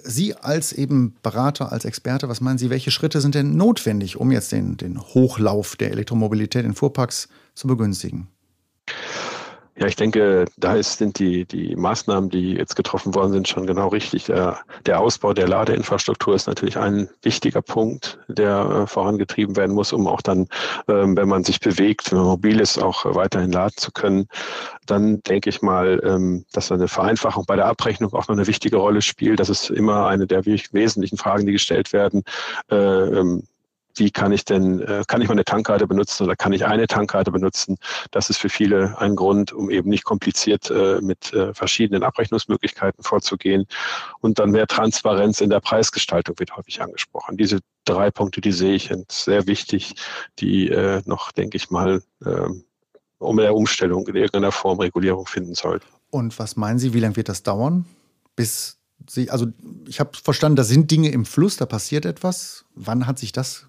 Sie 0.03 0.35
als 0.35 0.71
eben 0.71 1.15
Berater, 1.23 1.71
als 1.71 1.85
Experte, 1.85 2.29
was 2.29 2.41
meinen 2.41 2.57
Sie, 2.57 2.69
welche 2.69 2.91
Schritte 2.91 3.19
sind 3.19 3.35
denn 3.35 3.57
notwendig, 3.57 4.17
um 4.17 4.31
jetzt 4.31 4.51
den, 4.51 4.77
den 4.77 4.99
Hochlauf 4.99 5.75
der 5.75 5.91
Elektromobilität 5.91 6.63
in 6.63 6.73
Fuhrparks 6.73 7.27
zu 7.53 7.67
begünstigen? 7.67 8.27
Ja, 9.79 9.87
ich 9.87 9.95
denke, 9.95 10.43
da 10.57 10.73
ist, 10.73 10.97
sind 10.97 11.19
die, 11.19 11.45
die 11.45 11.73
Maßnahmen, 11.77 12.29
die 12.29 12.51
jetzt 12.51 12.75
getroffen 12.75 13.15
worden 13.15 13.31
sind, 13.31 13.47
schon 13.47 13.65
genau 13.65 13.87
richtig. 13.87 14.25
Der, 14.25 14.59
der 14.85 14.99
Ausbau 14.99 15.33
der 15.33 15.47
Ladeinfrastruktur 15.47 16.35
ist 16.35 16.47
natürlich 16.47 16.77
ein 16.77 17.07
wichtiger 17.21 17.61
Punkt, 17.61 18.19
der 18.27 18.59
äh, 18.59 18.87
vorangetrieben 18.87 19.55
werden 19.55 19.73
muss, 19.73 19.93
um 19.93 20.05
auch 20.07 20.21
dann, 20.21 20.49
ähm, 20.89 21.15
wenn 21.15 21.29
man 21.29 21.45
sich 21.45 21.61
bewegt, 21.61 22.11
wenn 22.11 22.17
man 22.17 22.27
mobil 22.27 22.59
ist, 22.59 22.77
auch 22.77 23.05
weiterhin 23.15 23.53
laden 23.53 23.77
zu 23.77 23.93
können. 23.93 24.27
Dann 24.85 25.23
denke 25.23 25.49
ich 25.49 25.61
mal, 25.61 26.01
ähm, 26.03 26.43
dass 26.51 26.73
eine 26.73 26.89
Vereinfachung 26.89 27.45
bei 27.47 27.55
der 27.55 27.67
Abrechnung 27.67 28.11
auch 28.13 28.27
noch 28.27 28.35
eine 28.35 28.47
wichtige 28.47 28.75
Rolle 28.75 29.01
spielt. 29.01 29.39
Das 29.39 29.47
ist 29.47 29.69
immer 29.69 30.07
eine 30.07 30.27
der 30.27 30.45
wesentlichen 30.45 31.17
Fragen, 31.17 31.45
die 31.45 31.53
gestellt 31.53 31.93
werden. 31.93 32.23
Äh, 32.69 32.75
ähm, 32.75 33.43
wie 33.99 34.12
kann 34.12 34.31
ich 34.31 34.45
denn, 34.45 34.81
äh, 34.81 35.03
kann 35.07 35.21
ich 35.21 35.27
meine 35.27 35.45
Tankkarte 35.45 35.85
benutzen 35.85 36.23
oder 36.23 36.35
kann 36.35 36.53
ich 36.53 36.65
eine 36.65 36.88
Tankkarte 36.88 37.31
benutzen? 37.31 37.77
Das 38.12 38.29
ist 38.29 38.38
für 38.38 38.49
viele 38.49 38.97
ein 38.99 39.15
Grund, 39.15 39.53
um 39.53 39.69
eben 39.69 39.89
nicht 39.89 40.03
kompliziert 40.03 40.71
äh, 40.71 40.99
mit 41.01 41.33
äh, 41.33 41.53
verschiedenen 41.53 42.03
Abrechnungsmöglichkeiten 42.03 43.03
vorzugehen. 43.03 43.67
Und 44.21 44.39
dann 44.39 44.51
mehr 44.51 44.67
Transparenz 44.67 45.41
in 45.41 45.49
der 45.49 45.59
Preisgestaltung 45.59 46.39
wird 46.39 46.55
häufig 46.55 46.81
angesprochen. 46.81 47.38
Diese 47.38 47.59
drei 47.85 48.09
Punkte, 48.09 48.41
die 48.41 48.51
sehe 48.51 48.75
ich 48.75 48.91
sehr 49.09 49.47
wichtig, 49.47 49.95
die 50.39 50.69
noch, 51.05 51.31
denke 51.31 51.57
ich 51.57 51.69
mal, 51.69 52.03
ähm, 52.25 52.63
um 53.17 53.38
der 53.38 53.55
Umstellung 53.55 54.07
in 54.07 54.15
irgendeiner 54.15 54.51
Form 54.51 54.79
Regulierung 54.79 55.25
finden 55.25 55.55
sollten. 55.55 55.85
Und 56.09 56.38
was 56.39 56.55
meinen 56.55 56.79
Sie, 56.79 56.93
wie 56.93 56.99
lange 56.99 57.15
wird 57.15 57.29
das 57.29 57.43
dauern, 57.43 57.85
bis 58.35 58.77
Sie, 59.07 59.29
also 59.29 59.47
ich 59.88 59.99
habe 59.99 60.12
verstanden, 60.21 60.55
da 60.55 60.63
sind 60.63 60.91
Dinge 60.91 61.09
im 61.12 61.25
Fluss, 61.25 61.57
da 61.57 61.65
passiert 61.65 62.05
etwas. 62.05 62.65
Wann 62.75 63.07
hat 63.07 63.17
sich 63.17 63.31
das 63.31 63.68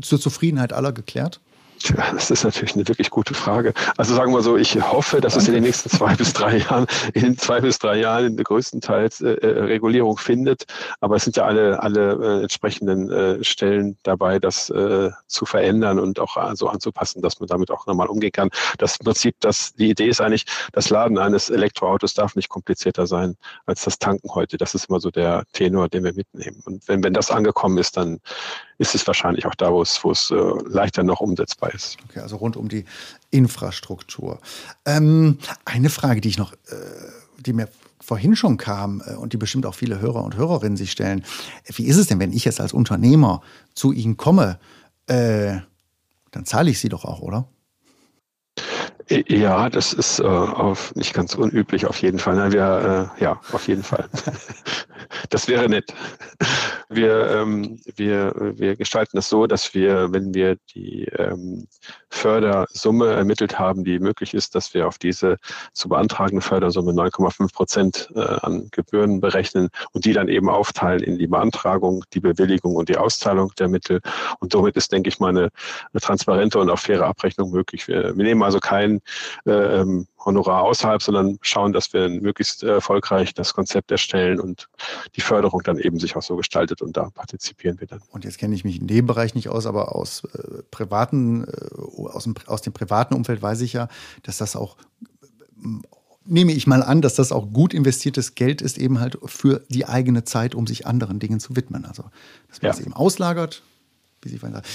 zur 0.00 0.20
Zufriedenheit 0.20 0.72
aller 0.72 0.92
geklärt? 0.92 1.40
Tja, 1.82 2.12
das 2.12 2.30
ist 2.30 2.44
natürlich 2.44 2.74
eine 2.74 2.86
wirklich 2.88 3.08
gute 3.08 3.32
Frage. 3.32 3.72
Also 3.96 4.14
sagen 4.14 4.34
wir 4.34 4.42
so, 4.42 4.58
ich 4.58 4.76
hoffe, 4.82 5.22
dass 5.22 5.34
es 5.36 5.48
in 5.48 5.54
den 5.54 5.62
nächsten 5.62 5.88
zwei 5.88 6.14
bis 6.14 6.34
drei 6.34 6.58
Jahren, 6.58 6.86
in 7.14 7.38
zwei 7.38 7.60
bis 7.62 7.78
drei 7.78 7.96
Jahren 7.98 8.36
größtenteils 8.36 9.22
äh, 9.22 9.32
äh, 9.32 9.60
Regulierung 9.60 10.18
findet. 10.18 10.66
Aber 11.00 11.16
es 11.16 11.24
sind 11.24 11.38
ja 11.38 11.44
alle, 11.44 11.82
alle 11.82 12.40
äh, 12.40 12.42
entsprechenden 12.42 13.10
äh, 13.10 13.42
Stellen 13.42 13.96
dabei, 14.02 14.38
das 14.38 14.68
äh, 14.68 15.10
zu 15.26 15.46
verändern 15.46 15.98
und 15.98 16.20
auch 16.20 16.36
so 16.54 16.68
anzupassen, 16.68 17.22
dass 17.22 17.40
man 17.40 17.46
damit 17.46 17.70
auch 17.70 17.86
normal 17.86 18.08
umgehen 18.08 18.32
kann. 18.32 18.50
Das 18.76 18.98
Prinzip, 18.98 19.36
das, 19.40 19.72
die 19.72 19.88
Idee 19.88 20.08
ist 20.08 20.20
eigentlich, 20.20 20.44
das 20.72 20.90
Laden 20.90 21.16
eines 21.16 21.48
Elektroautos 21.48 22.12
darf 22.12 22.36
nicht 22.36 22.50
komplizierter 22.50 23.06
sein 23.06 23.36
als 23.64 23.84
das 23.84 23.98
Tanken 23.98 24.34
heute. 24.34 24.58
Das 24.58 24.74
ist 24.74 24.90
immer 24.90 25.00
so 25.00 25.10
der 25.10 25.44
Tenor, 25.54 25.88
den 25.88 26.04
wir 26.04 26.12
mitnehmen. 26.12 26.62
Und 26.66 26.86
wenn, 26.88 27.02
wenn 27.02 27.14
das 27.14 27.30
angekommen 27.30 27.78
ist, 27.78 27.96
dann 27.96 28.20
ist 28.80 28.94
es 28.94 29.06
wahrscheinlich 29.06 29.46
auch 29.46 29.54
da, 29.54 29.72
wo 29.72 29.82
es, 29.82 30.02
wo 30.02 30.10
es 30.10 30.30
äh, 30.30 30.34
leichter 30.66 31.02
noch 31.02 31.20
umsetzbar 31.20 31.69
ist. 31.74 31.96
Okay, 32.08 32.20
also 32.20 32.36
rund 32.36 32.56
um 32.56 32.68
die 32.68 32.84
Infrastruktur. 33.30 34.40
Ähm, 34.84 35.38
eine 35.64 35.90
Frage, 35.90 36.20
die 36.20 36.28
ich 36.28 36.38
noch, 36.38 36.52
äh, 36.52 36.56
die 37.38 37.52
mir 37.52 37.68
vorhin 38.00 38.34
schon 38.36 38.56
kam 38.56 39.02
äh, 39.06 39.14
und 39.14 39.32
die 39.32 39.36
bestimmt 39.36 39.66
auch 39.66 39.74
viele 39.74 40.00
Hörer 40.00 40.24
und 40.24 40.36
Hörerinnen 40.36 40.76
sich 40.76 40.90
stellen. 40.90 41.24
Wie 41.66 41.84
ist 41.84 41.96
es 41.96 42.06
denn, 42.06 42.18
wenn 42.18 42.32
ich 42.32 42.44
jetzt 42.44 42.60
als 42.60 42.72
Unternehmer 42.72 43.42
zu 43.74 43.92
Ihnen 43.92 44.16
komme? 44.16 44.58
Äh, 45.06 45.58
dann 46.30 46.44
zahle 46.44 46.70
ich 46.70 46.78
Sie 46.78 46.88
doch 46.88 47.04
auch, 47.04 47.20
oder? 47.20 47.48
Ja, 49.10 49.68
das 49.68 49.92
ist 49.92 50.20
äh, 50.20 50.22
auf, 50.22 50.94
nicht 50.94 51.14
ganz 51.14 51.34
unüblich 51.34 51.84
auf 51.86 52.00
jeden 52.00 52.20
Fall. 52.20 52.36
Nein, 52.36 52.52
wir, 52.52 53.10
äh, 53.18 53.22
ja, 53.22 53.40
auf 53.50 53.66
jeden 53.66 53.82
Fall. 53.82 54.08
das 55.30 55.48
wäre 55.48 55.68
nett. 55.68 55.92
Wir, 56.88 57.28
ähm, 57.30 57.80
wir, 57.96 58.32
wir 58.56 58.76
gestalten 58.76 59.16
das 59.16 59.28
so, 59.28 59.48
dass 59.48 59.74
wir, 59.74 60.12
wenn 60.12 60.32
wir 60.32 60.58
die 60.74 61.06
ähm, 61.06 61.66
Fördersumme 62.08 63.08
ermittelt 63.08 63.58
haben, 63.58 63.82
die 63.82 63.98
möglich 63.98 64.32
ist, 64.32 64.54
dass 64.54 64.74
wir 64.74 64.86
auf 64.86 64.98
diese 64.98 65.38
zu 65.72 65.88
beantragende 65.88 66.42
Fördersumme 66.42 66.92
9,5 66.92 67.52
Prozent 67.52 68.10
äh, 68.14 68.20
an 68.20 68.68
Gebühren 68.70 69.20
berechnen 69.20 69.70
und 69.92 70.04
die 70.04 70.12
dann 70.12 70.28
eben 70.28 70.48
aufteilen 70.48 71.02
in 71.02 71.18
die 71.18 71.26
Beantragung, 71.26 72.04
die 72.12 72.20
Bewilligung 72.20 72.76
und 72.76 72.88
die 72.88 72.96
Auszahlung 72.96 73.52
der 73.58 73.68
Mittel. 73.68 74.00
Und 74.38 74.52
somit 74.52 74.76
ist, 74.76 74.92
denke 74.92 75.08
ich 75.08 75.18
mal, 75.18 75.30
eine, 75.30 75.50
eine 75.92 76.00
transparente 76.00 76.60
und 76.60 76.70
auch 76.70 76.78
faire 76.78 77.06
Abrechnung 77.06 77.50
möglich. 77.50 77.88
Wir, 77.88 78.16
wir 78.16 78.24
nehmen 78.24 78.42
also 78.42 78.60
kein 79.44 80.00
äh, 80.00 80.04
Honorar 80.24 80.62
außerhalb, 80.62 81.02
sondern 81.02 81.38
schauen, 81.42 81.72
dass 81.72 81.92
wir 81.92 82.08
möglichst 82.08 82.62
erfolgreich 82.62 83.34
das 83.34 83.54
Konzept 83.54 83.90
erstellen 83.90 84.38
und 84.38 84.68
die 85.16 85.20
Förderung 85.20 85.62
dann 85.62 85.78
eben 85.78 85.98
sich 85.98 86.16
auch 86.16 86.22
so 86.22 86.36
gestaltet 86.36 86.82
und 86.82 86.96
da 86.96 87.10
partizipieren 87.10 87.80
wir 87.80 87.86
dann. 87.86 88.02
Und 88.10 88.24
jetzt 88.24 88.38
kenne 88.38 88.54
ich 88.54 88.64
mich 88.64 88.80
in 88.80 88.86
dem 88.86 89.06
Bereich 89.06 89.34
nicht 89.34 89.48
aus, 89.48 89.66
aber 89.66 89.94
aus 89.94 90.24
äh, 90.24 90.62
privaten, 90.70 91.44
äh, 91.44 92.08
aus, 92.12 92.24
dem, 92.24 92.34
aus 92.46 92.62
dem 92.62 92.72
privaten 92.72 93.14
Umfeld 93.14 93.40
weiß 93.40 93.60
ich 93.62 93.72
ja, 93.72 93.88
dass 94.22 94.38
das 94.38 94.56
auch 94.56 94.76
nehme 96.24 96.52
ich 96.52 96.66
mal 96.66 96.82
an, 96.82 97.02
dass 97.02 97.14
das 97.14 97.32
auch 97.32 97.52
gut 97.52 97.74
investiertes 97.74 98.34
Geld 98.34 98.62
ist, 98.62 98.78
eben 98.78 99.00
halt 99.00 99.18
für 99.24 99.62
die 99.68 99.86
eigene 99.86 100.24
Zeit, 100.24 100.54
um 100.54 100.66
sich 100.66 100.86
anderen 100.86 101.18
Dingen 101.18 101.40
zu 101.40 101.56
widmen. 101.56 101.84
Also, 101.84 102.04
dass 102.48 102.62
man 102.62 102.70
ja. 102.70 102.78
es 102.78 102.80
eben 102.80 102.92
auslagert, 102.92 103.62
wie 104.22 104.28
Sie 104.28 104.38
vorhin 104.38 104.54
sagen. 104.54 104.66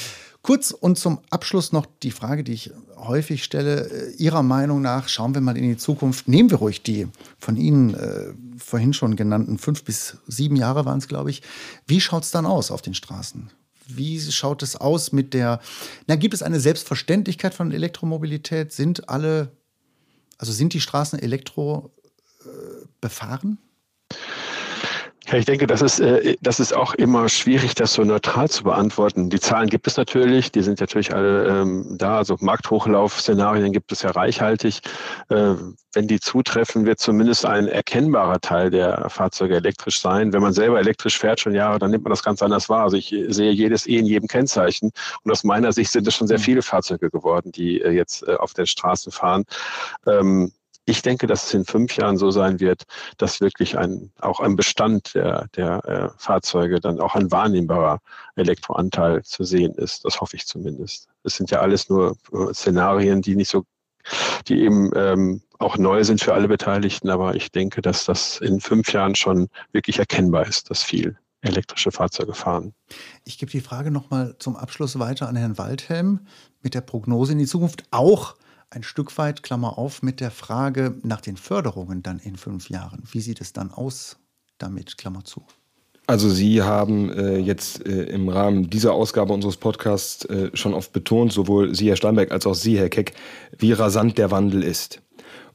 Kurz 0.46 0.70
und 0.70 0.96
zum 1.00 1.22
Abschluss 1.32 1.72
noch 1.72 1.88
die 2.04 2.12
Frage, 2.12 2.44
die 2.44 2.54
ich 2.54 2.70
häufig 2.98 3.44
stelle. 3.44 3.90
Äh, 3.90 4.12
Ihrer 4.18 4.44
Meinung 4.44 4.80
nach, 4.80 5.08
schauen 5.08 5.34
wir 5.34 5.42
mal 5.42 5.58
in 5.58 5.68
die 5.68 5.76
Zukunft, 5.76 6.28
nehmen 6.28 6.52
wir 6.52 6.60
ruhig 6.60 6.84
die 6.84 7.08
von 7.40 7.58
Ihnen 7.58 7.96
äh, 7.96 8.32
vorhin 8.56 8.94
schon 8.94 9.16
genannten 9.16 9.58
fünf 9.58 9.84
bis 9.84 10.18
sieben 10.28 10.56
Jahre 10.56 10.86
waren 10.86 11.00
es, 11.00 11.08
glaube 11.08 11.32
ich. 11.32 11.42
Wie 11.88 12.00
schaut 12.00 12.26
es 12.26 12.30
dann 12.30 12.46
aus 12.46 12.70
auf 12.70 12.84
den 12.84 12.94
Straßen? 12.94 13.50
Wie 13.88 14.22
schaut 14.22 14.62
es 14.62 14.76
aus 14.76 15.12
mit 15.12 15.34
der, 15.34 15.62
na, 16.06 16.16
gibt 16.16 16.36
es 16.36 16.44
eine 16.44 16.60
Selbstverständlichkeit 16.60 17.56
von 17.56 17.72
Elektromobilität? 17.72 18.72
Sind 18.72 19.10
alle, 19.10 19.52
also 20.38 20.54
sind 20.54 20.74
die 20.74 20.80
Straßen 20.80 21.18
elektro 21.18 21.92
äh, 22.44 22.86
befahren? 23.02 23.58
Ja, 25.28 25.40
ich 25.40 25.46
denke, 25.46 25.66
das 25.66 25.82
ist, 25.82 26.00
äh, 26.00 26.36
das 26.42 26.60
ist 26.60 26.74
auch 26.76 26.94
immer 26.94 27.30
schwierig, 27.30 27.74
das 27.74 27.94
so 27.94 28.04
neutral 28.04 28.48
zu 28.48 28.64
beantworten. 28.64 29.32
Die 29.32 29.40
Zahlen 29.40 29.70
gibt 29.70 29.88
es 29.88 29.98
natürlich, 29.98 30.52
die 30.52 30.62
sind 30.62 30.80
natürlich 30.80 31.16
alle 31.16 31.48
ähm, 31.48 31.96
da. 31.98 32.18
Also 32.18 32.38
Markthochlauf-Szenarien 32.40 33.72
gibt 33.72 33.92
es 33.92 34.04
ja 34.04 34.12
reichhaltig. 34.12 34.82
Äh, 35.30 35.56
wenn 35.94 36.08
die 36.08 36.20
zutreffen, 36.20 36.86
wird 36.86 37.00
zumindest 37.00 37.46
ein 37.46 37.68
erkennbarer 37.68 38.40
Teil 38.40 38.70
der 38.70 39.10
Fahrzeuge 39.10 39.56
elektrisch 39.56 40.00
sein. 40.00 40.32
Wenn 40.32 40.44
man 40.44 40.54
selber 40.54 40.80
elektrisch 40.80 41.18
fährt 41.18 41.40
schon 41.40 41.56
Jahre, 41.56 41.80
dann 41.80 41.90
nimmt 41.90 42.04
man 42.04 42.12
das 42.12 42.22
ganz 42.22 42.44
anders 42.44 42.70
wahr. 42.70 42.84
Also 42.84 42.98
ich 42.98 43.16
sehe 43.30 43.52
jedes 43.52 43.88
E 43.88 43.98
in 43.98 44.06
jedem 44.06 44.28
Kennzeichen. 44.28 44.92
Und 45.24 45.32
aus 45.32 45.44
meiner 45.44 45.72
Sicht 45.74 45.92
sind 45.92 46.08
es 46.08 46.14
schon 46.14 46.28
sehr 46.28 46.38
mhm. 46.38 46.44
viele 46.44 46.62
Fahrzeuge 46.62 47.10
geworden, 47.10 47.52
die 47.52 47.82
äh, 47.82 47.90
jetzt 47.90 48.28
äh, 48.28 48.36
auf 48.36 48.54
den 48.54 48.68
Straßen 48.68 49.12
fahren. 49.12 49.46
Ähm, 50.06 50.52
ich 50.86 51.02
denke, 51.02 51.28
dass 51.28 51.46
es 51.46 51.54
in 51.54 51.66
fünf 51.66 51.98
Jahren 51.98 52.18
so 52.18 52.32
sein 52.32 52.60
wird, 52.60 52.84
dass 53.18 53.42
wirklich 53.42 53.78
ein, 53.78 54.12
auch 54.22 54.40
ein 54.40 54.56
Bestand 54.56 55.16
der, 55.16 55.48
der 55.56 55.86
äh, 55.86 56.10
Fahrzeuge 56.18 56.80
dann 56.80 57.00
auch 57.00 57.16
ein 57.16 57.32
wahrnehmbarer 57.32 58.00
Elektroanteil 58.36 59.24
zu 59.24 59.44
sehen 59.44 59.74
ist. 59.74 60.06
Das 60.06 60.22
hoffe 60.22 60.36
ich 60.36 60.46
zumindest. 60.46 61.08
Es 61.24 61.36
sind 61.36 61.50
ja 61.50 61.60
alles 61.60 61.90
nur 61.90 62.16
äh, 62.32 62.54
Szenarien, 62.54 63.22
die 63.22 63.36
nicht 63.36 63.50
so, 63.50 63.64
die 64.48 64.62
eben 64.62 64.92
ähm, 64.96 65.42
auch 65.58 65.78
neu 65.78 66.04
sind 66.04 66.22
für 66.22 66.34
alle 66.34 66.48
Beteiligten, 66.48 67.10
aber 67.10 67.36
ich 67.36 67.52
denke, 67.52 67.82
dass 67.82 68.06
das 68.06 68.38
in 68.38 68.60
fünf 68.60 68.94
Jahren 68.94 69.16
schon 69.16 69.50
wirklich 69.72 69.98
erkennbar 69.98 70.46
ist, 70.46 70.70
dass 70.70 70.84
viel 70.84 71.18
elektrische 71.42 71.92
Fahrzeuge 71.92 72.34
fahren. 72.34 72.74
Ich 73.24 73.38
gebe 73.38 73.52
die 73.52 73.62
Frage 73.62 73.92
nochmal 73.92 74.36
zum 74.40 74.56
Abschluss 74.56 75.00
weiter 75.00 75.28
an 75.28 75.36
Herrn 75.36 75.58
Waldhelm 75.58 76.28
mit 76.62 76.74
der 76.74 76.82
Prognose 76.82 77.34
in 77.34 77.40
die 77.40 77.46
Zukunft. 77.46 77.84
Auch 77.92 78.36
ein 78.76 78.84
Stück 78.84 79.18
weit, 79.18 79.42
Klammer 79.42 79.78
auf, 79.78 80.04
mit 80.04 80.20
der 80.20 80.32
Frage 80.32 80.96
nach 81.04 81.22
den 81.22 81.38
Förderungen 81.38 82.04
dann 82.04 82.20
in 82.20 82.36
fünf 82.36 82.70
Jahren. 82.70 83.04
Wie 83.12 83.22
sieht 83.22 83.42
es 83.42 83.54
dann 83.54 83.72
aus 83.72 84.18
damit, 84.58 84.98
Klammer 84.98 85.24
zu? 85.24 85.44
Also 86.08 86.30
Sie 86.30 86.62
haben 86.62 87.10
äh, 87.12 87.38
jetzt 87.38 87.86
äh, 87.88 88.04
im 88.04 88.30
Rahmen 88.30 88.70
dieser 88.70 88.94
Ausgabe 88.94 89.34
unseres 89.34 89.58
Podcasts 89.58 90.26
äh, 90.26 90.52
schon 90.54 90.76
oft 90.76 90.94
betont, 90.94 91.34
sowohl 91.34 91.74
Sie, 91.74 91.90
Herr 91.90 91.96
Steinberg, 91.96 92.32
als 92.32 92.46
auch 92.46 92.54
Sie, 92.54 92.78
Herr 92.78 92.90
Keck, 92.90 93.14
wie 93.58 93.72
rasant 93.72 94.20
der 94.20 94.30
Wandel 94.30 94.62
ist. 94.62 95.02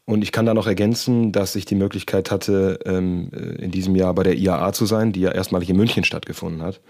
Und 0.07 0.23
ich 0.23 0.33
kann 0.33 0.47
da 0.47 0.55
noch 0.55 0.67
ergänzen, 0.67 1.31
dass 1.31 1.55
ich 1.55 1.67
die 1.67 1.77
Möglichkeit 1.77 2.33
hatte, 2.33 2.81
ähm, 2.85 3.31
äh, 3.33 3.63
in 3.63 3.71
diesem 3.71 3.95
Jahr 3.95 4.13
bei 4.13 4.25
der 4.25 4.37
IAA 4.37 4.73
zu 4.73 4.87
sein, 4.87 5.13
die 5.13 5.21
ja 5.21 5.31
erstmalig 5.31 5.71
in 5.71 5.77
München 5.77 6.03
stattgefunden 6.03 6.63
hat. 6.63 6.81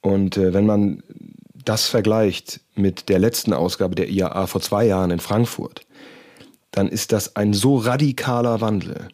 Und 0.00 0.36
äh, 0.36 0.52
wenn 0.52 0.66
man 0.66 1.04
das 1.64 1.86
vergleicht 1.88 2.60
mit 2.74 3.08
der 3.08 3.18
letzten 3.18 3.52
Ausgabe 3.52 3.94
der 3.94 4.08
IAA 4.08 4.46
vor 4.46 4.60
zwei 4.60 4.86
Jahren 4.86 5.10
in 5.10 5.20
Frankfurt, 5.20 5.82
dann 6.70 6.88
ist 6.88 7.12
das 7.12 7.36
ein 7.36 7.52
so 7.52 7.76
radikaler 7.76 8.60
Wandel, 8.60 9.08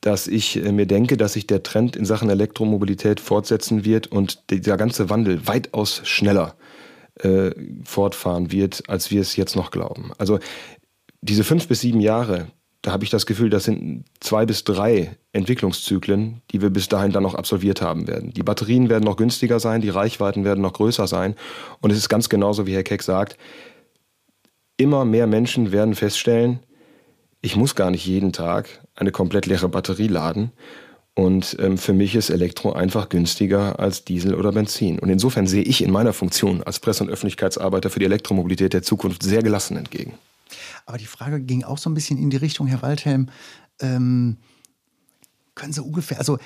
dass 0.00 0.26
ich 0.26 0.56
äh, 0.56 0.72
mir 0.72 0.86
denke, 0.86 1.16
dass 1.16 1.32
sich 1.32 1.46
der 1.46 1.62
Trend 1.62 1.96
in 1.96 2.04
Sachen 2.04 2.30
Elektromobilität 2.30 3.20
fortsetzen 3.20 3.84
wird 3.84 4.06
und 4.06 4.50
dieser 4.50 4.76
ganze 4.76 5.10
Wandel 5.10 5.46
weitaus 5.46 6.02
schneller 6.04 6.56
äh, 7.20 7.50
fortfahren 7.84 8.52
wird, 8.52 8.82
als 8.88 9.10
wir 9.10 9.20
es 9.20 9.36
jetzt 9.36 9.56
noch 9.56 9.70
glauben. 9.70 10.12
Also 10.18 10.38
diese 11.20 11.44
fünf 11.44 11.68
bis 11.68 11.80
sieben 11.80 12.00
Jahre, 12.00 12.48
da 12.84 12.92
habe 12.92 13.02
ich 13.02 13.08
das 13.08 13.24
Gefühl, 13.24 13.48
das 13.48 13.64
sind 13.64 14.04
zwei 14.20 14.44
bis 14.44 14.62
drei 14.62 15.16
Entwicklungszyklen, 15.32 16.42
die 16.50 16.60
wir 16.60 16.68
bis 16.68 16.86
dahin 16.86 17.12
dann 17.12 17.22
noch 17.22 17.34
absolviert 17.34 17.80
haben 17.80 18.06
werden. 18.06 18.34
Die 18.34 18.42
Batterien 18.42 18.90
werden 18.90 19.04
noch 19.04 19.16
günstiger 19.16 19.58
sein, 19.58 19.80
die 19.80 19.88
Reichweiten 19.88 20.44
werden 20.44 20.60
noch 20.60 20.74
größer 20.74 21.06
sein. 21.06 21.34
Und 21.80 21.92
es 21.92 21.96
ist 21.96 22.10
ganz 22.10 22.28
genauso, 22.28 22.66
wie 22.66 22.74
Herr 22.74 22.82
Keck 22.82 23.02
sagt, 23.02 23.38
immer 24.76 25.06
mehr 25.06 25.26
Menschen 25.26 25.72
werden 25.72 25.94
feststellen, 25.94 26.58
ich 27.40 27.56
muss 27.56 27.74
gar 27.74 27.90
nicht 27.90 28.04
jeden 28.04 28.34
Tag 28.34 28.68
eine 28.94 29.12
komplett 29.12 29.46
leere 29.46 29.70
Batterie 29.70 30.08
laden. 30.08 30.52
Und 31.14 31.56
ähm, 31.60 31.78
für 31.78 31.94
mich 31.94 32.14
ist 32.14 32.28
Elektro 32.28 32.74
einfach 32.74 33.08
günstiger 33.08 33.78
als 33.78 34.04
Diesel 34.04 34.34
oder 34.34 34.52
Benzin. 34.52 34.98
Und 34.98 35.08
insofern 35.08 35.46
sehe 35.46 35.62
ich 35.62 35.82
in 35.82 35.90
meiner 35.90 36.12
Funktion 36.12 36.62
als 36.62 36.80
Presse- 36.80 37.04
und 37.04 37.10
Öffentlichkeitsarbeiter 37.10 37.88
für 37.88 38.00
die 38.00 38.04
Elektromobilität 38.04 38.74
der 38.74 38.82
Zukunft 38.82 39.22
sehr 39.22 39.42
gelassen 39.42 39.78
entgegen. 39.78 40.18
Aber 40.86 40.98
die 40.98 41.06
Frage 41.06 41.40
ging 41.40 41.64
auch 41.64 41.78
so 41.78 41.88
ein 41.88 41.94
bisschen 41.94 42.18
in 42.18 42.30
die 42.30 42.36
Richtung, 42.36 42.66
Herr 42.66 42.82
Waldhelm. 42.82 43.30
Ähm, 43.80 44.38
können 45.54 45.72
Sie 45.72 45.82
ungefähr, 45.82 46.18
also 46.18 46.38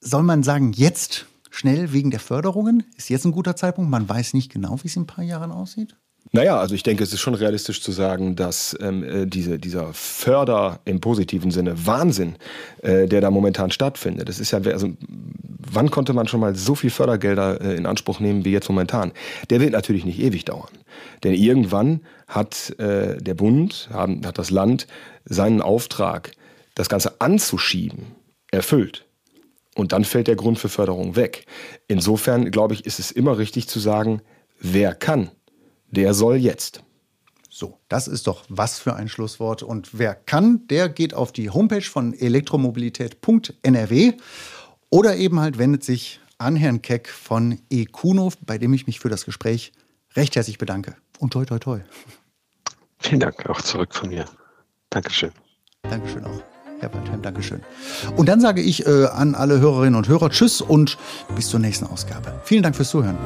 soll 0.00 0.22
man 0.22 0.42
sagen, 0.42 0.72
jetzt 0.72 1.26
schnell 1.50 1.92
wegen 1.92 2.10
der 2.10 2.20
Förderungen? 2.20 2.84
Ist 2.96 3.08
jetzt 3.08 3.24
ein 3.24 3.32
guter 3.32 3.56
Zeitpunkt? 3.56 3.90
Man 3.90 4.08
weiß 4.08 4.34
nicht 4.34 4.52
genau, 4.52 4.78
wie 4.82 4.88
es 4.88 4.96
in 4.96 5.02
ein 5.02 5.06
paar 5.06 5.24
Jahren 5.24 5.52
aussieht? 5.52 5.96
Naja, 6.32 6.58
also 6.58 6.74
ich 6.74 6.82
denke, 6.82 7.04
es 7.04 7.12
ist 7.12 7.20
schon 7.20 7.34
realistisch 7.34 7.80
zu 7.80 7.92
sagen, 7.92 8.36
dass 8.36 8.76
ähm, 8.80 9.04
äh, 9.04 9.26
diese, 9.26 9.58
dieser 9.58 9.92
Förder 9.92 10.80
im 10.84 11.00
positiven 11.00 11.50
Sinne 11.50 11.86
Wahnsinn, 11.86 12.36
äh, 12.82 13.06
der 13.06 13.20
da 13.20 13.30
momentan 13.30 13.70
stattfindet, 13.70 14.28
das 14.28 14.40
ist 14.40 14.50
ja, 14.50 14.58
also 14.58 14.88
wann 15.70 15.90
konnte 15.90 16.12
man 16.12 16.26
schon 16.26 16.40
mal 16.40 16.54
so 16.54 16.74
viel 16.74 16.90
Fördergelder 16.90 17.60
äh, 17.60 17.76
in 17.76 17.86
Anspruch 17.86 18.20
nehmen 18.20 18.44
wie 18.44 18.50
jetzt 18.50 18.68
momentan? 18.68 19.12
Der 19.50 19.60
wird 19.60 19.72
natürlich 19.72 20.04
nicht 20.04 20.18
ewig 20.18 20.44
dauern. 20.44 20.70
Denn 21.22 21.34
irgendwann 21.34 22.00
hat 22.26 22.78
äh, 22.78 23.18
der 23.18 23.34
Bund, 23.34 23.88
haben, 23.92 24.26
hat 24.26 24.38
das 24.38 24.50
Land 24.50 24.86
seinen 25.24 25.62
Auftrag, 25.62 26.32
das 26.74 26.88
Ganze 26.88 27.20
anzuschieben, 27.20 28.06
erfüllt. 28.50 29.04
Und 29.74 29.92
dann 29.92 30.04
fällt 30.04 30.26
der 30.26 30.36
Grund 30.36 30.58
für 30.58 30.68
Förderung 30.68 31.16
weg. 31.16 31.46
Insofern, 31.86 32.50
glaube 32.50 32.74
ich, 32.74 32.86
ist 32.86 32.98
es 32.98 33.10
immer 33.10 33.38
richtig 33.38 33.68
zu 33.68 33.78
sagen, 33.78 34.22
wer 34.58 34.94
kann, 34.94 35.30
der 35.90 36.14
soll 36.14 36.36
jetzt. 36.36 36.82
So, 37.48 37.78
das 37.88 38.06
ist 38.06 38.26
doch 38.26 38.44
was 38.48 38.78
für 38.78 38.96
ein 38.96 39.08
Schlusswort. 39.08 39.62
Und 39.62 39.98
wer 39.98 40.14
kann, 40.14 40.66
der 40.68 40.88
geht 40.88 41.14
auf 41.14 41.32
die 41.32 41.48
Homepage 41.48 41.80
von 41.80 42.12
elektromobilität.nrw 42.12 44.12
oder 44.90 45.16
eben 45.16 45.40
halt 45.40 45.58
wendet 45.58 45.82
sich 45.82 46.20
an 46.38 46.56
Herrn 46.56 46.82
Keck 46.82 47.08
von 47.08 47.58
eCuno, 47.70 48.30
bei 48.44 48.58
dem 48.58 48.74
ich 48.74 48.86
mich 48.86 49.00
für 49.00 49.08
das 49.08 49.24
Gespräch 49.24 49.72
recht 50.14 50.36
herzlich 50.36 50.58
bedanke. 50.58 50.96
Und 51.18 51.32
toi, 51.32 51.46
toi, 51.46 51.58
toi. 51.58 51.80
Vielen 52.98 53.20
Dank 53.20 53.48
auch 53.48 53.62
zurück 53.62 53.94
von 53.94 54.10
mir. 54.10 54.26
Dankeschön. 54.90 55.32
Dankeschön 55.82 56.24
auch. 56.24 56.42
Herr 56.80 56.92
Waldheim, 56.92 57.22
Dankeschön. 57.22 57.60
Und 58.16 58.28
dann 58.28 58.40
sage 58.40 58.60
ich 58.60 58.86
äh, 58.86 59.06
an 59.06 59.34
alle 59.34 59.60
Hörerinnen 59.60 59.94
und 59.94 60.08
Hörer 60.08 60.30
Tschüss 60.30 60.60
und 60.60 60.98
bis 61.34 61.48
zur 61.48 61.60
nächsten 61.60 61.86
Ausgabe. 61.86 62.40
Vielen 62.44 62.62
Dank 62.62 62.76
fürs 62.76 62.90
Zuhören. 62.90 63.16